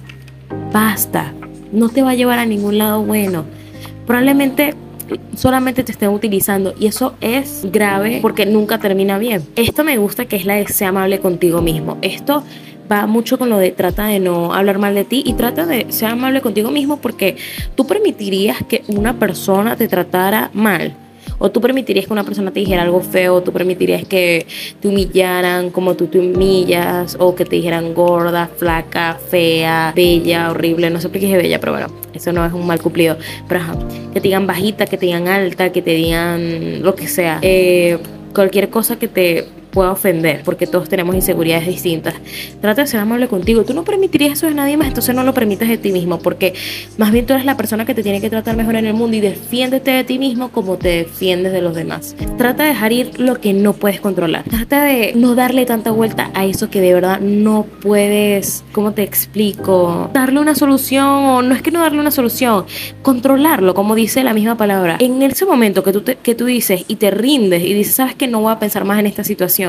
Basta. 0.72 1.32
No 1.72 1.88
te 1.88 2.02
va 2.02 2.10
a 2.10 2.14
llevar 2.14 2.38
a 2.38 2.46
ningún 2.46 2.78
lado 2.78 3.02
bueno. 3.02 3.44
Probablemente 4.06 4.74
solamente 5.34 5.84
te 5.84 5.92
estén 5.92 6.10
utilizando 6.10 6.74
y 6.78 6.86
eso 6.86 7.14
es 7.20 7.66
grave 7.70 8.18
porque 8.22 8.46
nunca 8.46 8.78
termina 8.78 9.18
bien. 9.18 9.42
Esto 9.56 9.84
me 9.84 9.96
gusta 9.98 10.26
que 10.26 10.36
es 10.36 10.44
la 10.44 10.54
de 10.54 10.66
ser 10.68 10.88
amable 10.88 11.20
contigo 11.20 11.62
mismo. 11.62 11.98
Esto 12.02 12.44
va 12.90 13.06
mucho 13.06 13.38
con 13.38 13.50
lo 13.50 13.58
de 13.58 13.70
trata 13.70 14.06
de 14.06 14.18
no 14.18 14.52
hablar 14.52 14.78
mal 14.78 14.94
de 14.94 15.04
ti 15.04 15.22
y 15.24 15.34
trata 15.34 15.66
de 15.66 15.86
ser 15.90 16.08
amable 16.08 16.40
contigo 16.40 16.70
mismo 16.70 16.96
porque 16.98 17.36
tú 17.74 17.86
permitirías 17.86 18.58
que 18.68 18.82
una 18.88 19.18
persona 19.18 19.76
te 19.76 19.88
tratara 19.88 20.50
mal 20.52 20.94
o 21.40 21.50
tú 21.50 21.60
permitirías 21.60 22.06
que 22.06 22.12
una 22.12 22.22
persona 22.22 22.52
te 22.52 22.60
dijera 22.60 22.82
algo 22.82 23.00
feo, 23.00 23.36
o 23.36 23.42
tú 23.42 23.50
permitirías 23.52 24.06
que 24.06 24.46
te 24.78 24.86
humillaran 24.86 25.70
como 25.70 25.94
tú 25.94 26.06
te 26.06 26.18
humillas, 26.18 27.16
o 27.18 27.34
que 27.34 27.44
te 27.44 27.56
dijeran 27.56 27.94
gorda, 27.94 28.48
flaca, 28.56 29.18
fea, 29.28 29.92
bella, 29.96 30.50
horrible, 30.50 30.90
no 30.90 31.00
sé 31.00 31.08
por 31.08 31.18
qué 31.18 31.26
dije 31.26 31.38
bella, 31.38 31.58
pero 31.58 31.72
bueno, 31.72 31.88
eso 32.12 32.32
no 32.32 32.44
es 32.44 32.52
un 32.52 32.66
mal 32.66 32.80
cumplido. 32.80 33.16
Pero 33.48 33.60
ajá, 33.60 33.74
que 34.12 34.20
te 34.20 34.28
digan 34.28 34.46
bajita, 34.46 34.86
que 34.86 34.98
te 34.98 35.06
digan 35.06 35.26
alta, 35.28 35.72
que 35.72 35.80
te 35.80 35.92
digan 35.92 36.82
lo 36.82 36.94
que 36.94 37.08
sea. 37.08 37.38
Eh, 37.40 37.98
cualquier 38.34 38.68
cosa 38.68 38.98
que 38.98 39.08
te 39.08 39.48
pueda 39.70 39.92
ofender, 39.92 40.42
porque 40.44 40.66
todos 40.66 40.88
tenemos 40.88 41.14
inseguridades 41.14 41.66
distintas. 41.66 42.14
Trata 42.60 42.82
de 42.82 42.88
ser 42.88 43.00
amable 43.00 43.28
contigo. 43.28 43.64
Tú 43.64 43.74
no 43.74 43.84
permitirías 43.84 44.32
eso 44.32 44.46
de 44.46 44.54
nadie 44.54 44.76
más, 44.76 44.88
entonces 44.88 45.14
no 45.14 45.24
lo 45.24 45.34
permitas 45.34 45.68
de 45.68 45.78
ti 45.78 45.92
mismo, 45.92 46.18
porque 46.18 46.54
más 46.98 47.12
bien 47.12 47.26
tú 47.26 47.34
eres 47.34 47.44
la 47.44 47.56
persona 47.56 47.84
que 47.84 47.94
te 47.94 48.02
tiene 48.02 48.20
que 48.20 48.30
tratar 48.30 48.56
mejor 48.56 48.76
en 48.76 48.86
el 48.86 48.94
mundo 48.94 49.16
y 49.16 49.20
defiéndete 49.20 49.90
de 49.90 50.04
ti 50.04 50.18
mismo 50.18 50.50
como 50.50 50.76
te 50.76 50.88
defiendes 50.88 51.52
de 51.52 51.62
los 51.62 51.74
demás. 51.74 52.16
Trata 52.38 52.64
de 52.64 52.70
dejar 52.70 52.92
ir 52.92 53.20
lo 53.20 53.40
que 53.40 53.52
no 53.52 53.72
puedes 53.72 54.00
controlar. 54.00 54.44
Trata 54.44 54.84
de 54.84 55.12
no 55.14 55.34
darle 55.34 55.66
tanta 55.66 55.90
vuelta 55.90 56.30
a 56.34 56.44
eso 56.44 56.70
que 56.70 56.80
de 56.80 56.94
verdad 56.94 57.20
no 57.20 57.66
puedes, 57.82 58.64
¿cómo 58.72 58.92
te 58.92 59.02
explico? 59.02 60.10
Darle 60.12 60.40
una 60.40 60.54
solución 60.54 61.06
o 61.06 61.42
no 61.42 61.54
es 61.54 61.62
que 61.62 61.70
no 61.70 61.80
darle 61.80 62.00
una 62.00 62.10
solución, 62.10 62.64
controlarlo, 63.02 63.74
como 63.74 63.94
dice 63.94 64.22
la 64.24 64.34
misma 64.34 64.56
palabra. 64.56 64.96
En 65.00 65.22
ese 65.22 65.44
momento 65.44 65.82
que 65.82 65.92
tú, 65.92 66.02
que 66.22 66.34
tú 66.34 66.46
dices 66.46 66.84
y 66.88 66.96
te 66.96 67.10
rindes 67.10 67.62
y 67.62 67.74
dices, 67.74 67.94
sabes 67.94 68.14
que 68.14 68.26
no 68.26 68.40
voy 68.40 68.52
a 68.52 68.58
pensar 68.58 68.84
más 68.84 68.98
en 68.98 69.06
esta 69.06 69.24
situación, 69.24 69.59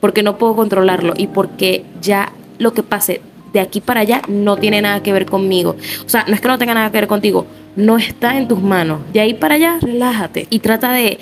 porque 0.00 0.22
no 0.22 0.36
puedo 0.36 0.54
controlarlo 0.54 1.14
y 1.16 1.28
porque 1.28 1.84
ya 2.02 2.32
lo 2.58 2.74
que 2.74 2.82
pase 2.82 3.20
de 3.54 3.60
aquí 3.60 3.80
para 3.80 4.00
allá 4.00 4.20
no 4.28 4.56
tiene 4.56 4.82
nada 4.82 5.02
que 5.02 5.12
ver 5.12 5.24
conmigo. 5.24 5.76
O 6.04 6.08
sea, 6.08 6.24
no 6.28 6.34
es 6.34 6.40
que 6.40 6.48
no 6.48 6.58
tenga 6.58 6.74
nada 6.74 6.90
que 6.90 6.98
ver 6.98 7.06
contigo, 7.06 7.46
no 7.76 7.96
está 7.96 8.36
en 8.36 8.48
tus 8.48 8.60
manos. 8.60 9.00
De 9.12 9.20
ahí 9.20 9.32
para 9.32 9.54
allá, 9.54 9.78
relájate 9.80 10.46
y 10.50 10.58
trata 10.58 10.92
de... 10.92 11.18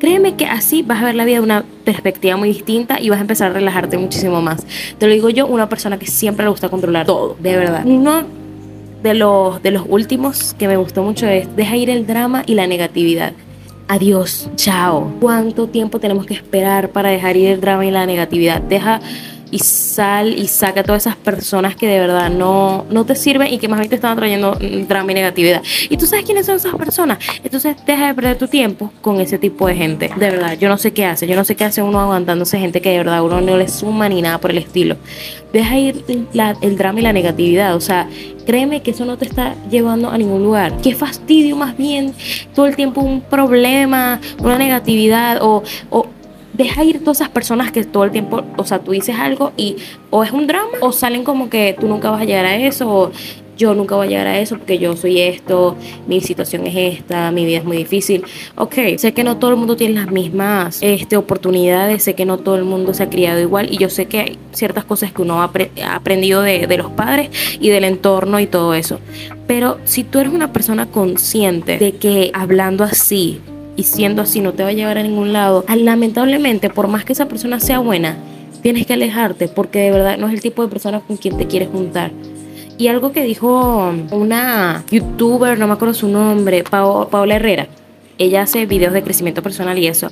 Créeme 0.00 0.36
que 0.36 0.46
así 0.46 0.82
vas 0.82 1.02
a 1.02 1.06
ver 1.06 1.16
la 1.16 1.24
vida 1.24 1.38
de 1.38 1.42
una 1.42 1.64
perspectiva 1.84 2.36
muy 2.36 2.48
distinta 2.48 3.00
y 3.00 3.08
vas 3.08 3.18
a 3.18 3.22
empezar 3.22 3.50
a 3.50 3.54
relajarte 3.54 3.98
muchísimo 3.98 4.40
más. 4.40 4.64
Te 4.96 5.06
lo 5.06 5.12
digo 5.12 5.28
yo, 5.28 5.46
una 5.46 5.68
persona 5.68 5.98
que 5.98 6.06
siempre 6.06 6.44
le 6.44 6.50
gusta 6.50 6.68
controlar 6.68 7.04
todo, 7.04 7.36
de 7.40 7.56
verdad. 7.56 7.82
Uno 7.84 8.22
de 9.02 9.14
los, 9.14 9.60
de 9.60 9.72
los 9.72 9.84
últimos 9.88 10.54
que 10.54 10.68
me 10.68 10.76
gustó 10.76 11.02
mucho 11.02 11.26
es 11.26 11.54
deja 11.56 11.76
ir 11.76 11.90
el 11.90 12.06
drama 12.06 12.44
y 12.46 12.54
la 12.54 12.68
negatividad 12.68 13.32
adiós, 13.88 14.48
chao. 14.54 15.10
¿Cuánto 15.20 15.66
tiempo 15.66 15.98
tenemos 15.98 16.26
que 16.26 16.34
esperar 16.34 16.90
para 16.90 17.08
dejar 17.08 17.36
ir 17.36 17.48
el 17.48 17.60
drama 17.60 17.86
y 17.86 17.90
la 17.90 18.06
negatividad? 18.06 18.60
Deja 18.60 19.00
y 19.50 19.58
sal 19.58 20.38
y 20.38 20.46
saca 20.48 20.80
a 20.80 20.84
todas 20.84 21.02
esas 21.02 21.16
personas 21.16 21.76
que 21.76 21.86
de 21.86 21.98
verdad 21.98 22.30
no, 22.30 22.84
no 22.90 23.04
te 23.04 23.14
sirven 23.14 23.52
y 23.52 23.58
que 23.58 23.68
más 23.68 23.78
bien 23.78 23.90
te 23.90 23.96
están 23.96 24.16
trayendo 24.16 24.58
drama 24.88 25.12
y 25.12 25.14
negatividad. 25.14 25.62
Y 25.88 25.96
tú 25.96 26.06
sabes 26.06 26.24
quiénes 26.24 26.46
son 26.46 26.56
esas 26.56 26.74
personas. 26.74 27.18
Entonces 27.42 27.76
deja 27.86 28.08
de 28.08 28.14
perder 28.14 28.38
tu 28.38 28.48
tiempo 28.48 28.92
con 29.00 29.20
ese 29.20 29.38
tipo 29.38 29.66
de 29.66 29.74
gente. 29.74 30.10
De 30.16 30.30
verdad, 30.30 30.58
yo 30.58 30.68
no 30.68 30.78
sé 30.78 30.92
qué 30.92 31.04
hace. 31.04 31.26
Yo 31.26 31.36
no 31.36 31.44
sé 31.44 31.56
qué 31.56 31.64
hace 31.64 31.82
uno 31.82 32.00
aguantándose 32.00 32.58
gente 32.58 32.80
que 32.80 32.90
de 32.90 32.98
verdad 32.98 33.22
uno 33.22 33.40
no 33.40 33.56
le 33.56 33.68
suma 33.68 34.08
ni 34.08 34.22
nada 34.22 34.38
por 34.38 34.50
el 34.50 34.58
estilo. 34.58 34.96
Deja 35.52 35.78
ir 35.78 36.04
el 36.08 36.76
drama 36.76 37.00
y 37.00 37.02
la 37.02 37.12
negatividad. 37.12 37.74
O 37.74 37.80
sea, 37.80 38.08
Créeme 38.48 38.80
que 38.80 38.92
eso 38.92 39.04
no 39.04 39.18
te 39.18 39.26
está 39.26 39.56
llevando 39.70 40.08
a 40.08 40.16
ningún 40.16 40.42
lugar. 40.42 40.72
Qué 40.80 40.94
fastidio 40.94 41.54
más 41.54 41.76
bien 41.76 42.14
todo 42.54 42.64
el 42.64 42.76
tiempo 42.76 43.02
un 43.02 43.20
problema, 43.20 44.22
una 44.38 44.56
negatividad 44.56 45.40
o 45.42 45.62
deja 46.58 46.82
ir 46.84 46.98
todas 47.00 47.20
esas 47.20 47.30
personas 47.30 47.70
que 47.72 47.84
todo 47.84 48.04
el 48.04 48.10
tiempo, 48.10 48.42
o 48.56 48.64
sea, 48.64 48.80
tú 48.80 48.90
dices 48.90 49.16
algo 49.16 49.52
y 49.56 49.76
o 50.10 50.24
es 50.24 50.32
un 50.32 50.46
drama 50.46 50.68
o 50.80 50.92
salen 50.92 51.22
como 51.22 51.48
que 51.48 51.76
tú 51.80 51.86
nunca 51.86 52.10
vas 52.10 52.20
a 52.22 52.24
llegar 52.24 52.44
a 52.44 52.56
eso 52.56 52.90
o 52.90 53.12
yo 53.56 53.74
nunca 53.74 53.96
voy 53.96 54.06
a 54.06 54.10
llegar 54.10 54.26
a 54.28 54.38
eso 54.38 54.56
porque 54.56 54.78
yo 54.78 54.96
soy 54.96 55.20
esto, 55.20 55.76
mi 56.06 56.20
situación 56.20 56.66
es 56.66 56.98
esta, 56.98 57.30
mi 57.32 57.44
vida 57.44 57.58
es 57.58 57.64
muy 57.64 57.76
difícil. 57.76 58.24
Ok, 58.56 58.74
sé 58.96 59.12
que 59.12 59.24
no 59.24 59.36
todo 59.36 59.50
el 59.50 59.56
mundo 59.56 59.76
tiene 59.76 59.94
las 59.94 60.10
mismas 60.10 60.78
este, 60.80 61.16
oportunidades, 61.16 62.04
sé 62.04 62.14
que 62.14 62.24
no 62.24 62.38
todo 62.38 62.56
el 62.56 62.64
mundo 62.64 62.94
se 62.94 63.02
ha 63.02 63.10
criado 63.10 63.40
igual 63.40 63.72
y 63.72 63.78
yo 63.78 63.90
sé 63.90 64.06
que 64.06 64.20
hay 64.20 64.38
ciertas 64.52 64.84
cosas 64.84 65.12
que 65.12 65.22
uno 65.22 65.42
ha, 65.42 65.52
aprendido 65.92 66.42
de, 66.42 66.66
de 66.66 66.76
los 66.76 66.90
padres 66.92 67.30
y 67.60 67.68
del 67.68 67.84
entorno 67.84 68.38
y 68.40 68.46
todo 68.46 68.74
eso. 68.74 69.00
Pero 69.46 69.78
si 69.84 70.04
tú 70.04 70.20
eres 70.20 70.32
una 70.32 70.52
persona 70.52 70.86
consciente 70.86 71.78
de 71.78 71.92
que 71.96 72.30
hablando 72.34 72.84
así 72.84 73.40
y 73.78 73.84
siendo 73.84 74.22
así 74.22 74.40
no 74.40 74.54
te 74.54 74.64
va 74.64 74.70
a 74.70 74.72
llevar 74.72 74.98
a 74.98 75.04
ningún 75.04 75.32
lado, 75.32 75.64
lamentablemente, 75.68 76.68
por 76.68 76.88
más 76.88 77.04
que 77.04 77.12
esa 77.12 77.28
persona 77.28 77.60
sea 77.60 77.78
buena, 77.78 78.16
tienes 78.60 78.84
que 78.86 78.94
alejarte 78.94 79.46
porque 79.46 79.78
de 79.78 79.92
verdad 79.92 80.18
no 80.18 80.26
es 80.26 80.34
el 80.34 80.40
tipo 80.40 80.62
de 80.62 80.68
persona 80.68 80.98
con 80.98 81.16
quien 81.16 81.38
te 81.38 81.46
quieres 81.46 81.68
juntar. 81.68 82.10
Y 82.76 82.88
algo 82.88 83.12
que 83.12 83.22
dijo 83.22 83.94
una 84.10 84.84
youtuber, 84.90 85.60
no 85.60 85.68
me 85.68 85.74
acuerdo 85.74 85.94
su 85.94 86.08
nombre, 86.08 86.64
Paola 86.64 87.36
Herrera, 87.36 87.68
ella 88.18 88.42
hace 88.42 88.66
videos 88.66 88.92
de 88.92 89.04
crecimiento 89.04 89.44
personal 89.44 89.78
y 89.78 89.86
eso. 89.86 90.10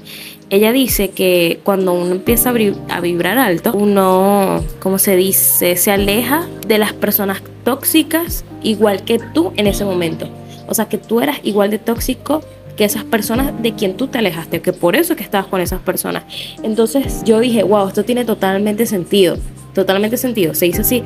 Ella 0.49 0.71
dice 0.71 1.11
que 1.11 1.59
cuando 1.65 1.93
uno 1.93 2.13
empieza 2.13 2.51
a 2.89 3.01
vibrar 3.01 3.37
alto, 3.37 3.73
uno, 3.75 4.63
como 4.79 4.99
se 5.01 5.17
dice, 5.17 5.75
se 5.75 5.91
aleja 5.91 6.47
de 6.69 6.79
las 6.79 6.93
personas 6.93 7.43
tóxicas 7.65 8.45
igual 8.63 9.03
que 9.03 9.19
tú 9.35 9.53
en 9.57 9.67
ese 9.67 9.85
momento. 9.85 10.29
O 10.69 10.75
sea, 10.75 10.89
que 10.89 10.99
tú 10.99 11.21
eras 11.21 11.39
igual 11.43 11.71
de 11.71 11.79
tóxico 11.79 12.43
que 12.77 12.85
esas 12.85 13.05
personas 13.05 13.53
de 13.63 13.75
quien 13.75 13.97
tú 13.97 14.07
te 14.09 14.19
alejaste, 14.19 14.61
que 14.61 14.73
por 14.73 14.97
eso 14.97 15.15
es 15.15 15.17
que 15.17 15.25
estabas 15.25 15.47
con 15.47 15.61
esas 15.61 15.81
personas. 15.81 16.25
Entonces 16.63 17.23
yo 17.25 17.41
dije, 17.41 17.63
wow, 17.63 17.89
esto 17.89 18.05
tiene 18.05 18.25
totalmente 18.25 18.87
sentido 18.87 19.39
totalmente 19.77 20.17
sentido. 20.17 20.55
Se 20.55 20.65
dice 20.65 20.81
así. 20.81 21.03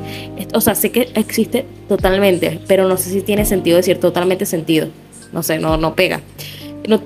O 0.53 0.61
sea, 0.61 0.75
sé 0.75 0.91
que 0.91 1.09
existe 1.13 1.65
totalmente, 1.89 2.59
pero 2.67 2.87
no 2.87 2.95
sé 2.97 3.09
si 3.09 3.21
tiene 3.21 3.45
sentido 3.45 3.77
decir 3.77 3.99
totalmente 3.99 4.45
sentido. 4.45 4.87
No 5.33 5.43
sé, 5.43 5.59
no, 5.59 5.77
no 5.77 5.93
pega. 5.93 6.21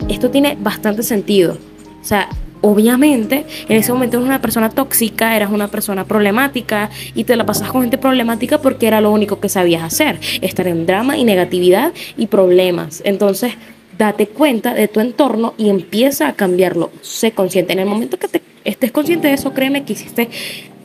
esto 0.08 0.30
tiene 0.30 0.58
bastante 0.60 1.02
sentido. 1.02 1.58
O 2.02 2.06
sea, 2.06 2.30
obviamente 2.62 3.46
en 3.68 3.78
ese 3.78 3.92
momento 3.92 4.18
eres 4.18 4.28
una 4.28 4.42
persona 4.42 4.70
tóxica, 4.70 5.36
eras 5.36 5.52
una 5.52 5.68
persona 5.68 6.06
problemática 6.06 6.90
y 7.14 7.24
te 7.24 7.36
la 7.36 7.46
pasas 7.46 7.72
con 7.72 7.82
gente 7.82 7.98
problemática 7.98 8.60
porque 8.60 8.88
era 8.88 9.02
lo 9.02 9.12
único 9.12 9.40
que 9.40 9.50
sabías 9.50 9.84
hacer, 9.84 10.20
estar 10.42 10.68
en 10.68 10.86
drama 10.86 11.18
y 11.18 11.24
negatividad 11.24 11.94
y 12.16 12.28
problemas. 12.28 13.02
Entonces, 13.06 13.54
date 13.98 14.28
cuenta 14.28 14.74
de 14.74 14.88
tu 14.88 15.00
entorno 15.00 15.54
y 15.58 15.70
empieza 15.70 16.28
a 16.28 16.34
cambiarlo. 16.34 16.92
Sé 17.02 17.32
consciente. 17.32 17.74
En 17.74 17.80
el 17.80 17.86
momento 17.86 18.18
que 18.18 18.28
te 18.28 18.42
estés 18.64 18.92
consciente 18.92 19.28
de 19.28 19.34
eso, 19.34 19.54
créeme 19.54 19.86
que 19.86 19.94
hiciste 19.94 20.30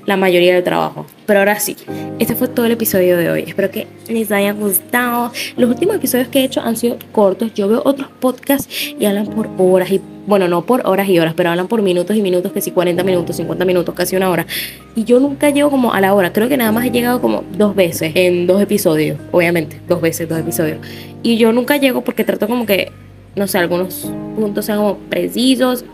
la 0.06 0.16
mayoría 0.16 0.54
del 0.54 0.64
trabajo. 0.64 1.06
Pero 1.26 1.40
ahora 1.40 1.58
sí, 1.60 1.76
este 2.18 2.34
fue 2.34 2.48
todo 2.48 2.66
el 2.66 2.72
episodio 2.72 3.16
de 3.16 3.30
hoy. 3.30 3.44
Espero 3.46 3.70
que 3.70 3.86
les 4.08 4.32
haya 4.32 4.52
gustado. 4.52 5.32
Los 5.56 5.70
últimos 5.70 5.96
episodios 5.96 6.28
que 6.28 6.40
he 6.40 6.44
hecho 6.44 6.60
han 6.60 6.76
sido 6.76 6.98
cortos. 7.12 7.54
Yo 7.54 7.68
veo 7.68 7.82
otros 7.84 8.08
podcasts 8.20 8.68
y 8.98 9.04
hablan 9.04 9.26
por 9.26 9.48
horas 9.58 9.90
y 9.90 10.00
bueno, 10.26 10.48
no 10.48 10.64
por 10.64 10.86
horas 10.86 11.08
y 11.08 11.18
horas, 11.18 11.34
pero 11.36 11.50
hablan 11.50 11.66
por 11.66 11.82
minutos 11.82 12.16
y 12.16 12.22
minutos, 12.22 12.52
que 12.52 12.60
si 12.60 12.70
40 12.70 13.02
minutos, 13.02 13.36
50 13.36 13.64
minutos, 13.64 13.94
casi 13.94 14.16
una 14.16 14.30
hora. 14.30 14.46
Y 14.94 15.04
yo 15.04 15.18
nunca 15.18 15.50
llego 15.50 15.70
como 15.70 15.92
a 15.92 16.00
la 16.00 16.14
hora, 16.14 16.32
creo 16.32 16.48
que 16.48 16.56
nada 16.56 16.70
más 16.72 16.86
he 16.86 16.90
llegado 16.90 17.20
como 17.20 17.42
dos 17.56 17.74
veces 17.74 18.12
en 18.14 18.46
dos 18.46 18.62
episodios, 18.62 19.18
obviamente, 19.32 19.80
dos 19.88 20.00
veces, 20.00 20.28
dos 20.28 20.38
episodios. 20.38 20.78
Y 21.22 21.36
yo 21.36 21.52
nunca 21.52 21.78
llego 21.78 22.02
porque 22.02 22.22
trato 22.22 22.46
como 22.46 22.64
que, 22.64 22.92
no 23.34 23.48
sé, 23.48 23.58
algunos 23.58 24.10
puntos 24.36 24.66
sean 24.66 24.78
como 24.78 24.98
precisos 24.98 25.84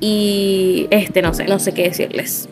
y 0.00 0.86
este, 0.90 1.22
no 1.22 1.34
sé, 1.34 1.44
no 1.44 1.58
sé 1.58 1.72
qué 1.72 1.84
decirles. 1.84 2.48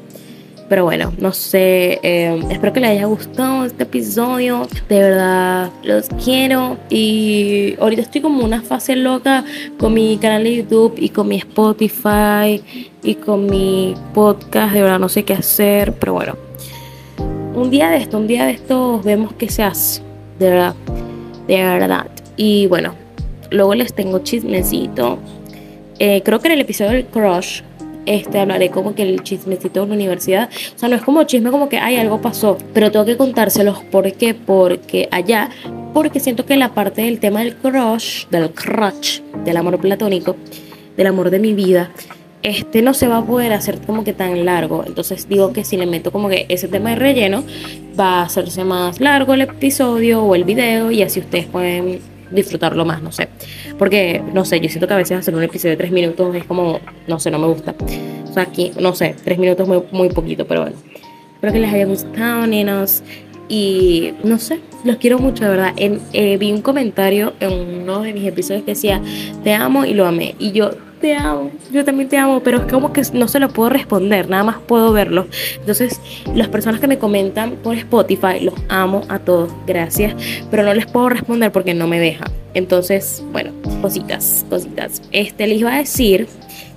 Pero 0.71 0.85
bueno, 0.85 1.13
no 1.19 1.33
sé, 1.33 1.99
eh, 2.05 2.41
espero 2.49 2.73
que 2.73 2.79
les 2.79 2.91
haya 2.91 3.07
gustado 3.07 3.65
este 3.65 3.83
episodio. 3.83 4.69
De 4.89 5.01
verdad, 5.01 5.71
los 5.83 6.09
quiero. 6.25 6.79
Y 6.89 7.75
ahorita 7.81 8.03
estoy 8.03 8.21
como 8.21 8.45
una 8.45 8.63
fase 8.63 8.95
loca 8.95 9.45
con 9.81 9.95
mi 9.95 10.17
canal 10.19 10.45
de 10.45 10.59
YouTube 10.59 10.95
y 10.97 11.09
con 11.09 11.27
mi 11.27 11.39
Spotify 11.39 12.63
y 13.03 13.17
con 13.17 13.47
mi 13.47 13.97
podcast. 14.15 14.73
De 14.73 14.83
verdad, 14.83 15.01
no 15.01 15.09
sé 15.09 15.25
qué 15.25 15.33
hacer, 15.33 15.93
pero 15.95 16.13
bueno. 16.13 16.37
Un 17.57 17.69
día 17.69 17.91
de 17.91 17.97
esto, 17.97 18.19
un 18.19 18.29
día 18.29 18.47
de 18.47 18.53
esto 18.53 19.01
vemos 19.05 19.33
qué 19.33 19.49
se 19.49 19.65
hace. 19.65 20.03
De 20.39 20.51
verdad, 20.51 20.77
de 21.49 21.65
verdad. 21.65 22.07
Y 22.37 22.69
bueno, 22.69 22.95
luego 23.51 23.75
les 23.75 23.93
tengo 23.93 24.21
chismecito. 24.21 25.19
Eh, 25.99 26.23
creo 26.25 26.39
que 26.39 26.47
en 26.47 26.55
el 26.55 26.61
episodio 26.61 26.93
del 26.93 27.07
Crush 27.07 27.63
este, 28.07 28.39
hablaré 28.39 28.71
como 28.71 28.95
que 28.95 29.03
el 29.03 29.23
chismecito 29.23 29.81
de 29.81 29.87
la 29.87 29.95
universidad. 29.95 30.51
O 30.75 30.79
sea, 30.79 30.89
no 30.89 30.97
es 30.97 31.03
como 31.03 31.25
chisme 31.25 31.51
como 31.51 31.69
que, 31.69 31.79
hay 31.79 31.97
algo 31.97 32.21
pasó, 32.21 32.59
pero 32.73 32.91
tengo 32.91 33.05
que 33.05 33.17
contárselos. 33.17 33.83
¿Por 33.85 34.13
qué? 34.13 34.35
Porque 34.35 35.09
allá, 35.11 35.51
porque 35.93 36.21
siento 36.21 36.47
que 36.47 36.57
la 36.57 36.73
parte 36.73 37.03
del 37.03 37.21
tema 37.21 37.41
del 37.41 37.57
crush, 37.57 38.27
del 38.29 38.51
crush, 38.51 39.21
del 39.45 39.57
amor 39.57 39.79
platónico, 39.79 40.37
del 40.97 41.07
amor 41.07 41.31
de 41.31 41.39
mi 41.39 41.55
vida, 41.55 41.91
este 42.43 42.83
no 42.83 42.95
se 42.95 43.07
va 43.07 43.19
a 43.19 43.25
poder 43.25 43.53
hacer 43.53 43.81
como 43.81 44.05
que 44.05 44.13
tan 44.13 44.45
largo. 44.45 44.85
Entonces 44.87 45.29
digo 45.29 45.53
que 45.53 45.65
si 45.65 45.77
le 45.77 45.87
meto 45.87 46.11
como 46.11 46.29
que 46.29 46.47
ese 46.49 46.69
tema 46.69 46.91
de 46.91 46.97
relleno, 46.97 47.45
va 47.99 48.21
a 48.21 48.23
hacerse 48.23 48.65
más 48.65 49.01
largo 49.01 49.35
el 49.35 49.43
episodio 49.43 50.23
o 50.23 50.35
el 50.35 50.45
video 50.45 50.91
y 50.91 51.03
así 51.03 51.21
ustedes 51.21 51.47
pueden 51.47 52.01
disfrutarlo 52.31 52.85
más, 52.85 53.03
no 53.03 53.13
sé. 53.13 53.29
Porque, 53.79 54.23
no 54.33 54.45
sé, 54.45 54.61
yo 54.61 54.69
siento 54.69 54.87
que 54.87 54.95
a 54.95 54.99
veces 54.99 55.19
hacer 55.19 55.35
un 55.35 55.43
episodio 55.43 55.71
de 55.71 55.77
tres 55.77 55.91
minutos 55.91 56.35
es 56.35 56.45
como, 56.45 56.81
no 57.07 57.19
sé, 57.21 57.31
no 57.31 57.39
me 57.39 57.47
gusta. 57.47 57.75
O 58.29 58.33
sea, 58.33 58.45
aquí, 58.45 58.73
no 58.81 58.95
sé, 58.95 59.17
tres 59.25 59.39
minutos 59.39 59.67
muy, 59.67 59.83
muy 59.93 60.09
poquito, 60.09 60.47
pero 60.47 60.63
bueno. 60.63 60.77
Espero 61.35 61.53
que 61.53 61.59
les 61.59 61.73
haya 61.73 61.87
gustado, 61.87 62.47
nenos. 62.47 63.03
Y 63.49 64.13
no 64.23 64.39
sé, 64.39 64.61
los 64.85 64.97
quiero 64.97 65.19
mucho, 65.19 65.45
de 65.45 65.51
verdad. 65.51 65.73
En, 65.77 66.01
eh, 66.13 66.37
vi 66.37 66.53
un 66.53 66.63
comentario 66.63 67.33
en 67.41 67.83
uno 67.83 68.03
de 68.03 68.13
mis 68.13 68.27
episodios 68.27 68.63
que 68.63 68.73
decía, 68.73 69.03
te 69.43 69.55
amo 69.55 69.85
y 69.85 69.95
lo 69.95 70.07
amé. 70.07 70.37
Y 70.39 70.53
yo 70.53 70.71
te 71.01 71.17
amo, 71.17 71.51
yo 71.73 71.85
también 71.85 72.09
te 72.09 72.17
amo, 72.17 72.41
pero 72.41 72.59
es 72.59 72.73
como 72.73 72.93
que 72.93 73.03
no 73.13 73.27
se 73.29 73.41
lo 73.41 73.49
puedo 73.49 73.71
responder, 73.71 74.29
nada 74.29 74.45
más 74.45 74.57
puedo 74.67 74.93
verlo. 74.93 75.27
Entonces, 75.59 76.01
las 76.35 76.49
personas 76.49 76.81
que 76.81 76.87
me 76.87 76.99
comentan 76.99 77.53
por 77.63 77.75
Spotify, 77.77 78.41
los 78.43 78.55
amo 78.69 79.03
a 79.09 79.19
todos, 79.19 79.51
gracias, 79.67 80.15
pero 80.51 80.63
no 80.63 80.75
les 80.75 80.87
puedo 80.87 81.09
responder 81.09 81.51
porque 81.53 81.75
no 81.75 81.87
me 81.87 81.99
deja. 81.99 82.27
Entonces, 82.55 83.23
bueno, 83.33 83.53
cositas, 83.81 84.45
cositas. 84.49 85.03
Este 85.13 85.47
les 85.47 85.61
iba 85.61 85.75
a 85.75 85.79
decir 85.79 86.27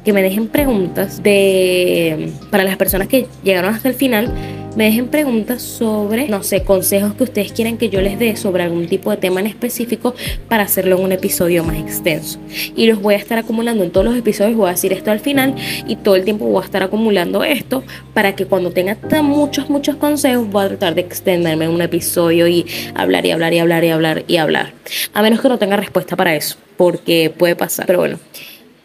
que 0.06 0.14
me 0.14 0.22
dejen 0.22 0.48
preguntas 0.48 1.24
de 1.24 2.32
para 2.52 2.64
las 2.64 2.78
personas 2.78 3.08
que 3.08 3.28
llegaron 3.44 3.74
hasta 3.74 3.90
el 3.90 3.96
final 3.96 4.32
me 4.76 4.86
dejen 4.86 5.08
preguntas 5.08 5.62
sobre, 5.62 6.28
no 6.28 6.44
sé, 6.44 6.64
consejos 6.64 7.14
que 7.14 7.24
ustedes 7.24 7.52
quieran 7.52 7.78
que 7.78 7.90
yo 7.90 8.02
les 8.02 8.18
dé 8.18 8.36
sobre 8.36 8.64
algún 8.64 8.88
tipo 8.88 9.12
de 9.12 9.18
tema 9.18 9.40
en 9.40 9.48
específico 9.48 10.16
para 10.48 10.64
hacerlo 10.64 10.98
en 10.98 11.04
un 11.04 11.12
episodio 11.12 11.64
más 11.64 11.78
extenso. 11.78 12.40
Y 12.76 12.88
los 12.88 13.02
voy 13.02 13.14
a 13.14 13.18
estar 13.18 13.38
acumulando 13.38 13.84
en 13.84 13.92
todos 13.92 14.06
los 14.06 14.18
episodios, 14.18 14.58
voy 14.58 14.70
a 14.70 14.72
decir 14.72 14.94
esto 14.94 15.12
al 15.12 15.20
final 15.20 15.56
y 15.88 15.98
todo 15.98 16.16
el 16.16 16.24
tiempo 16.24 16.46
voy 16.46 16.62
a 16.62 16.66
estar 16.66 16.84
acumulando 16.84 17.44
esto 17.44 17.84
para 18.14 18.36
que 18.36 18.46
cuando 18.46 18.72
tenga 18.72 18.96
tan 18.96 19.26
muchos, 19.26 19.70
muchos 19.70 19.96
consejos 19.98 20.50
voy 20.50 20.66
a 20.66 20.68
tratar 20.70 20.96
de 20.96 21.02
extenderme 21.02 21.66
en 21.66 21.72
un 21.72 21.82
episodio 21.82 22.48
y 22.48 22.66
hablar 22.96 23.26
y 23.26 23.32
hablar 23.32 23.54
y 23.54 23.60
hablar 23.60 23.84
y 23.84 23.90
hablar 23.90 24.24
y 24.28 24.38
hablar. 24.38 24.74
A 25.14 25.22
menos 25.22 25.42
que 25.42 25.50
no 25.50 25.60
tenga 25.60 25.78
respuesta 25.78 26.16
para 26.16 26.36
eso, 26.36 26.58
porque 26.78 27.32
puede 27.36 27.56
pasar. 27.56 27.86
Pero 27.86 28.00
bueno, 28.00 28.20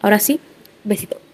ahora 0.01 0.19
sí, 0.19 0.39
besito. 0.83 1.28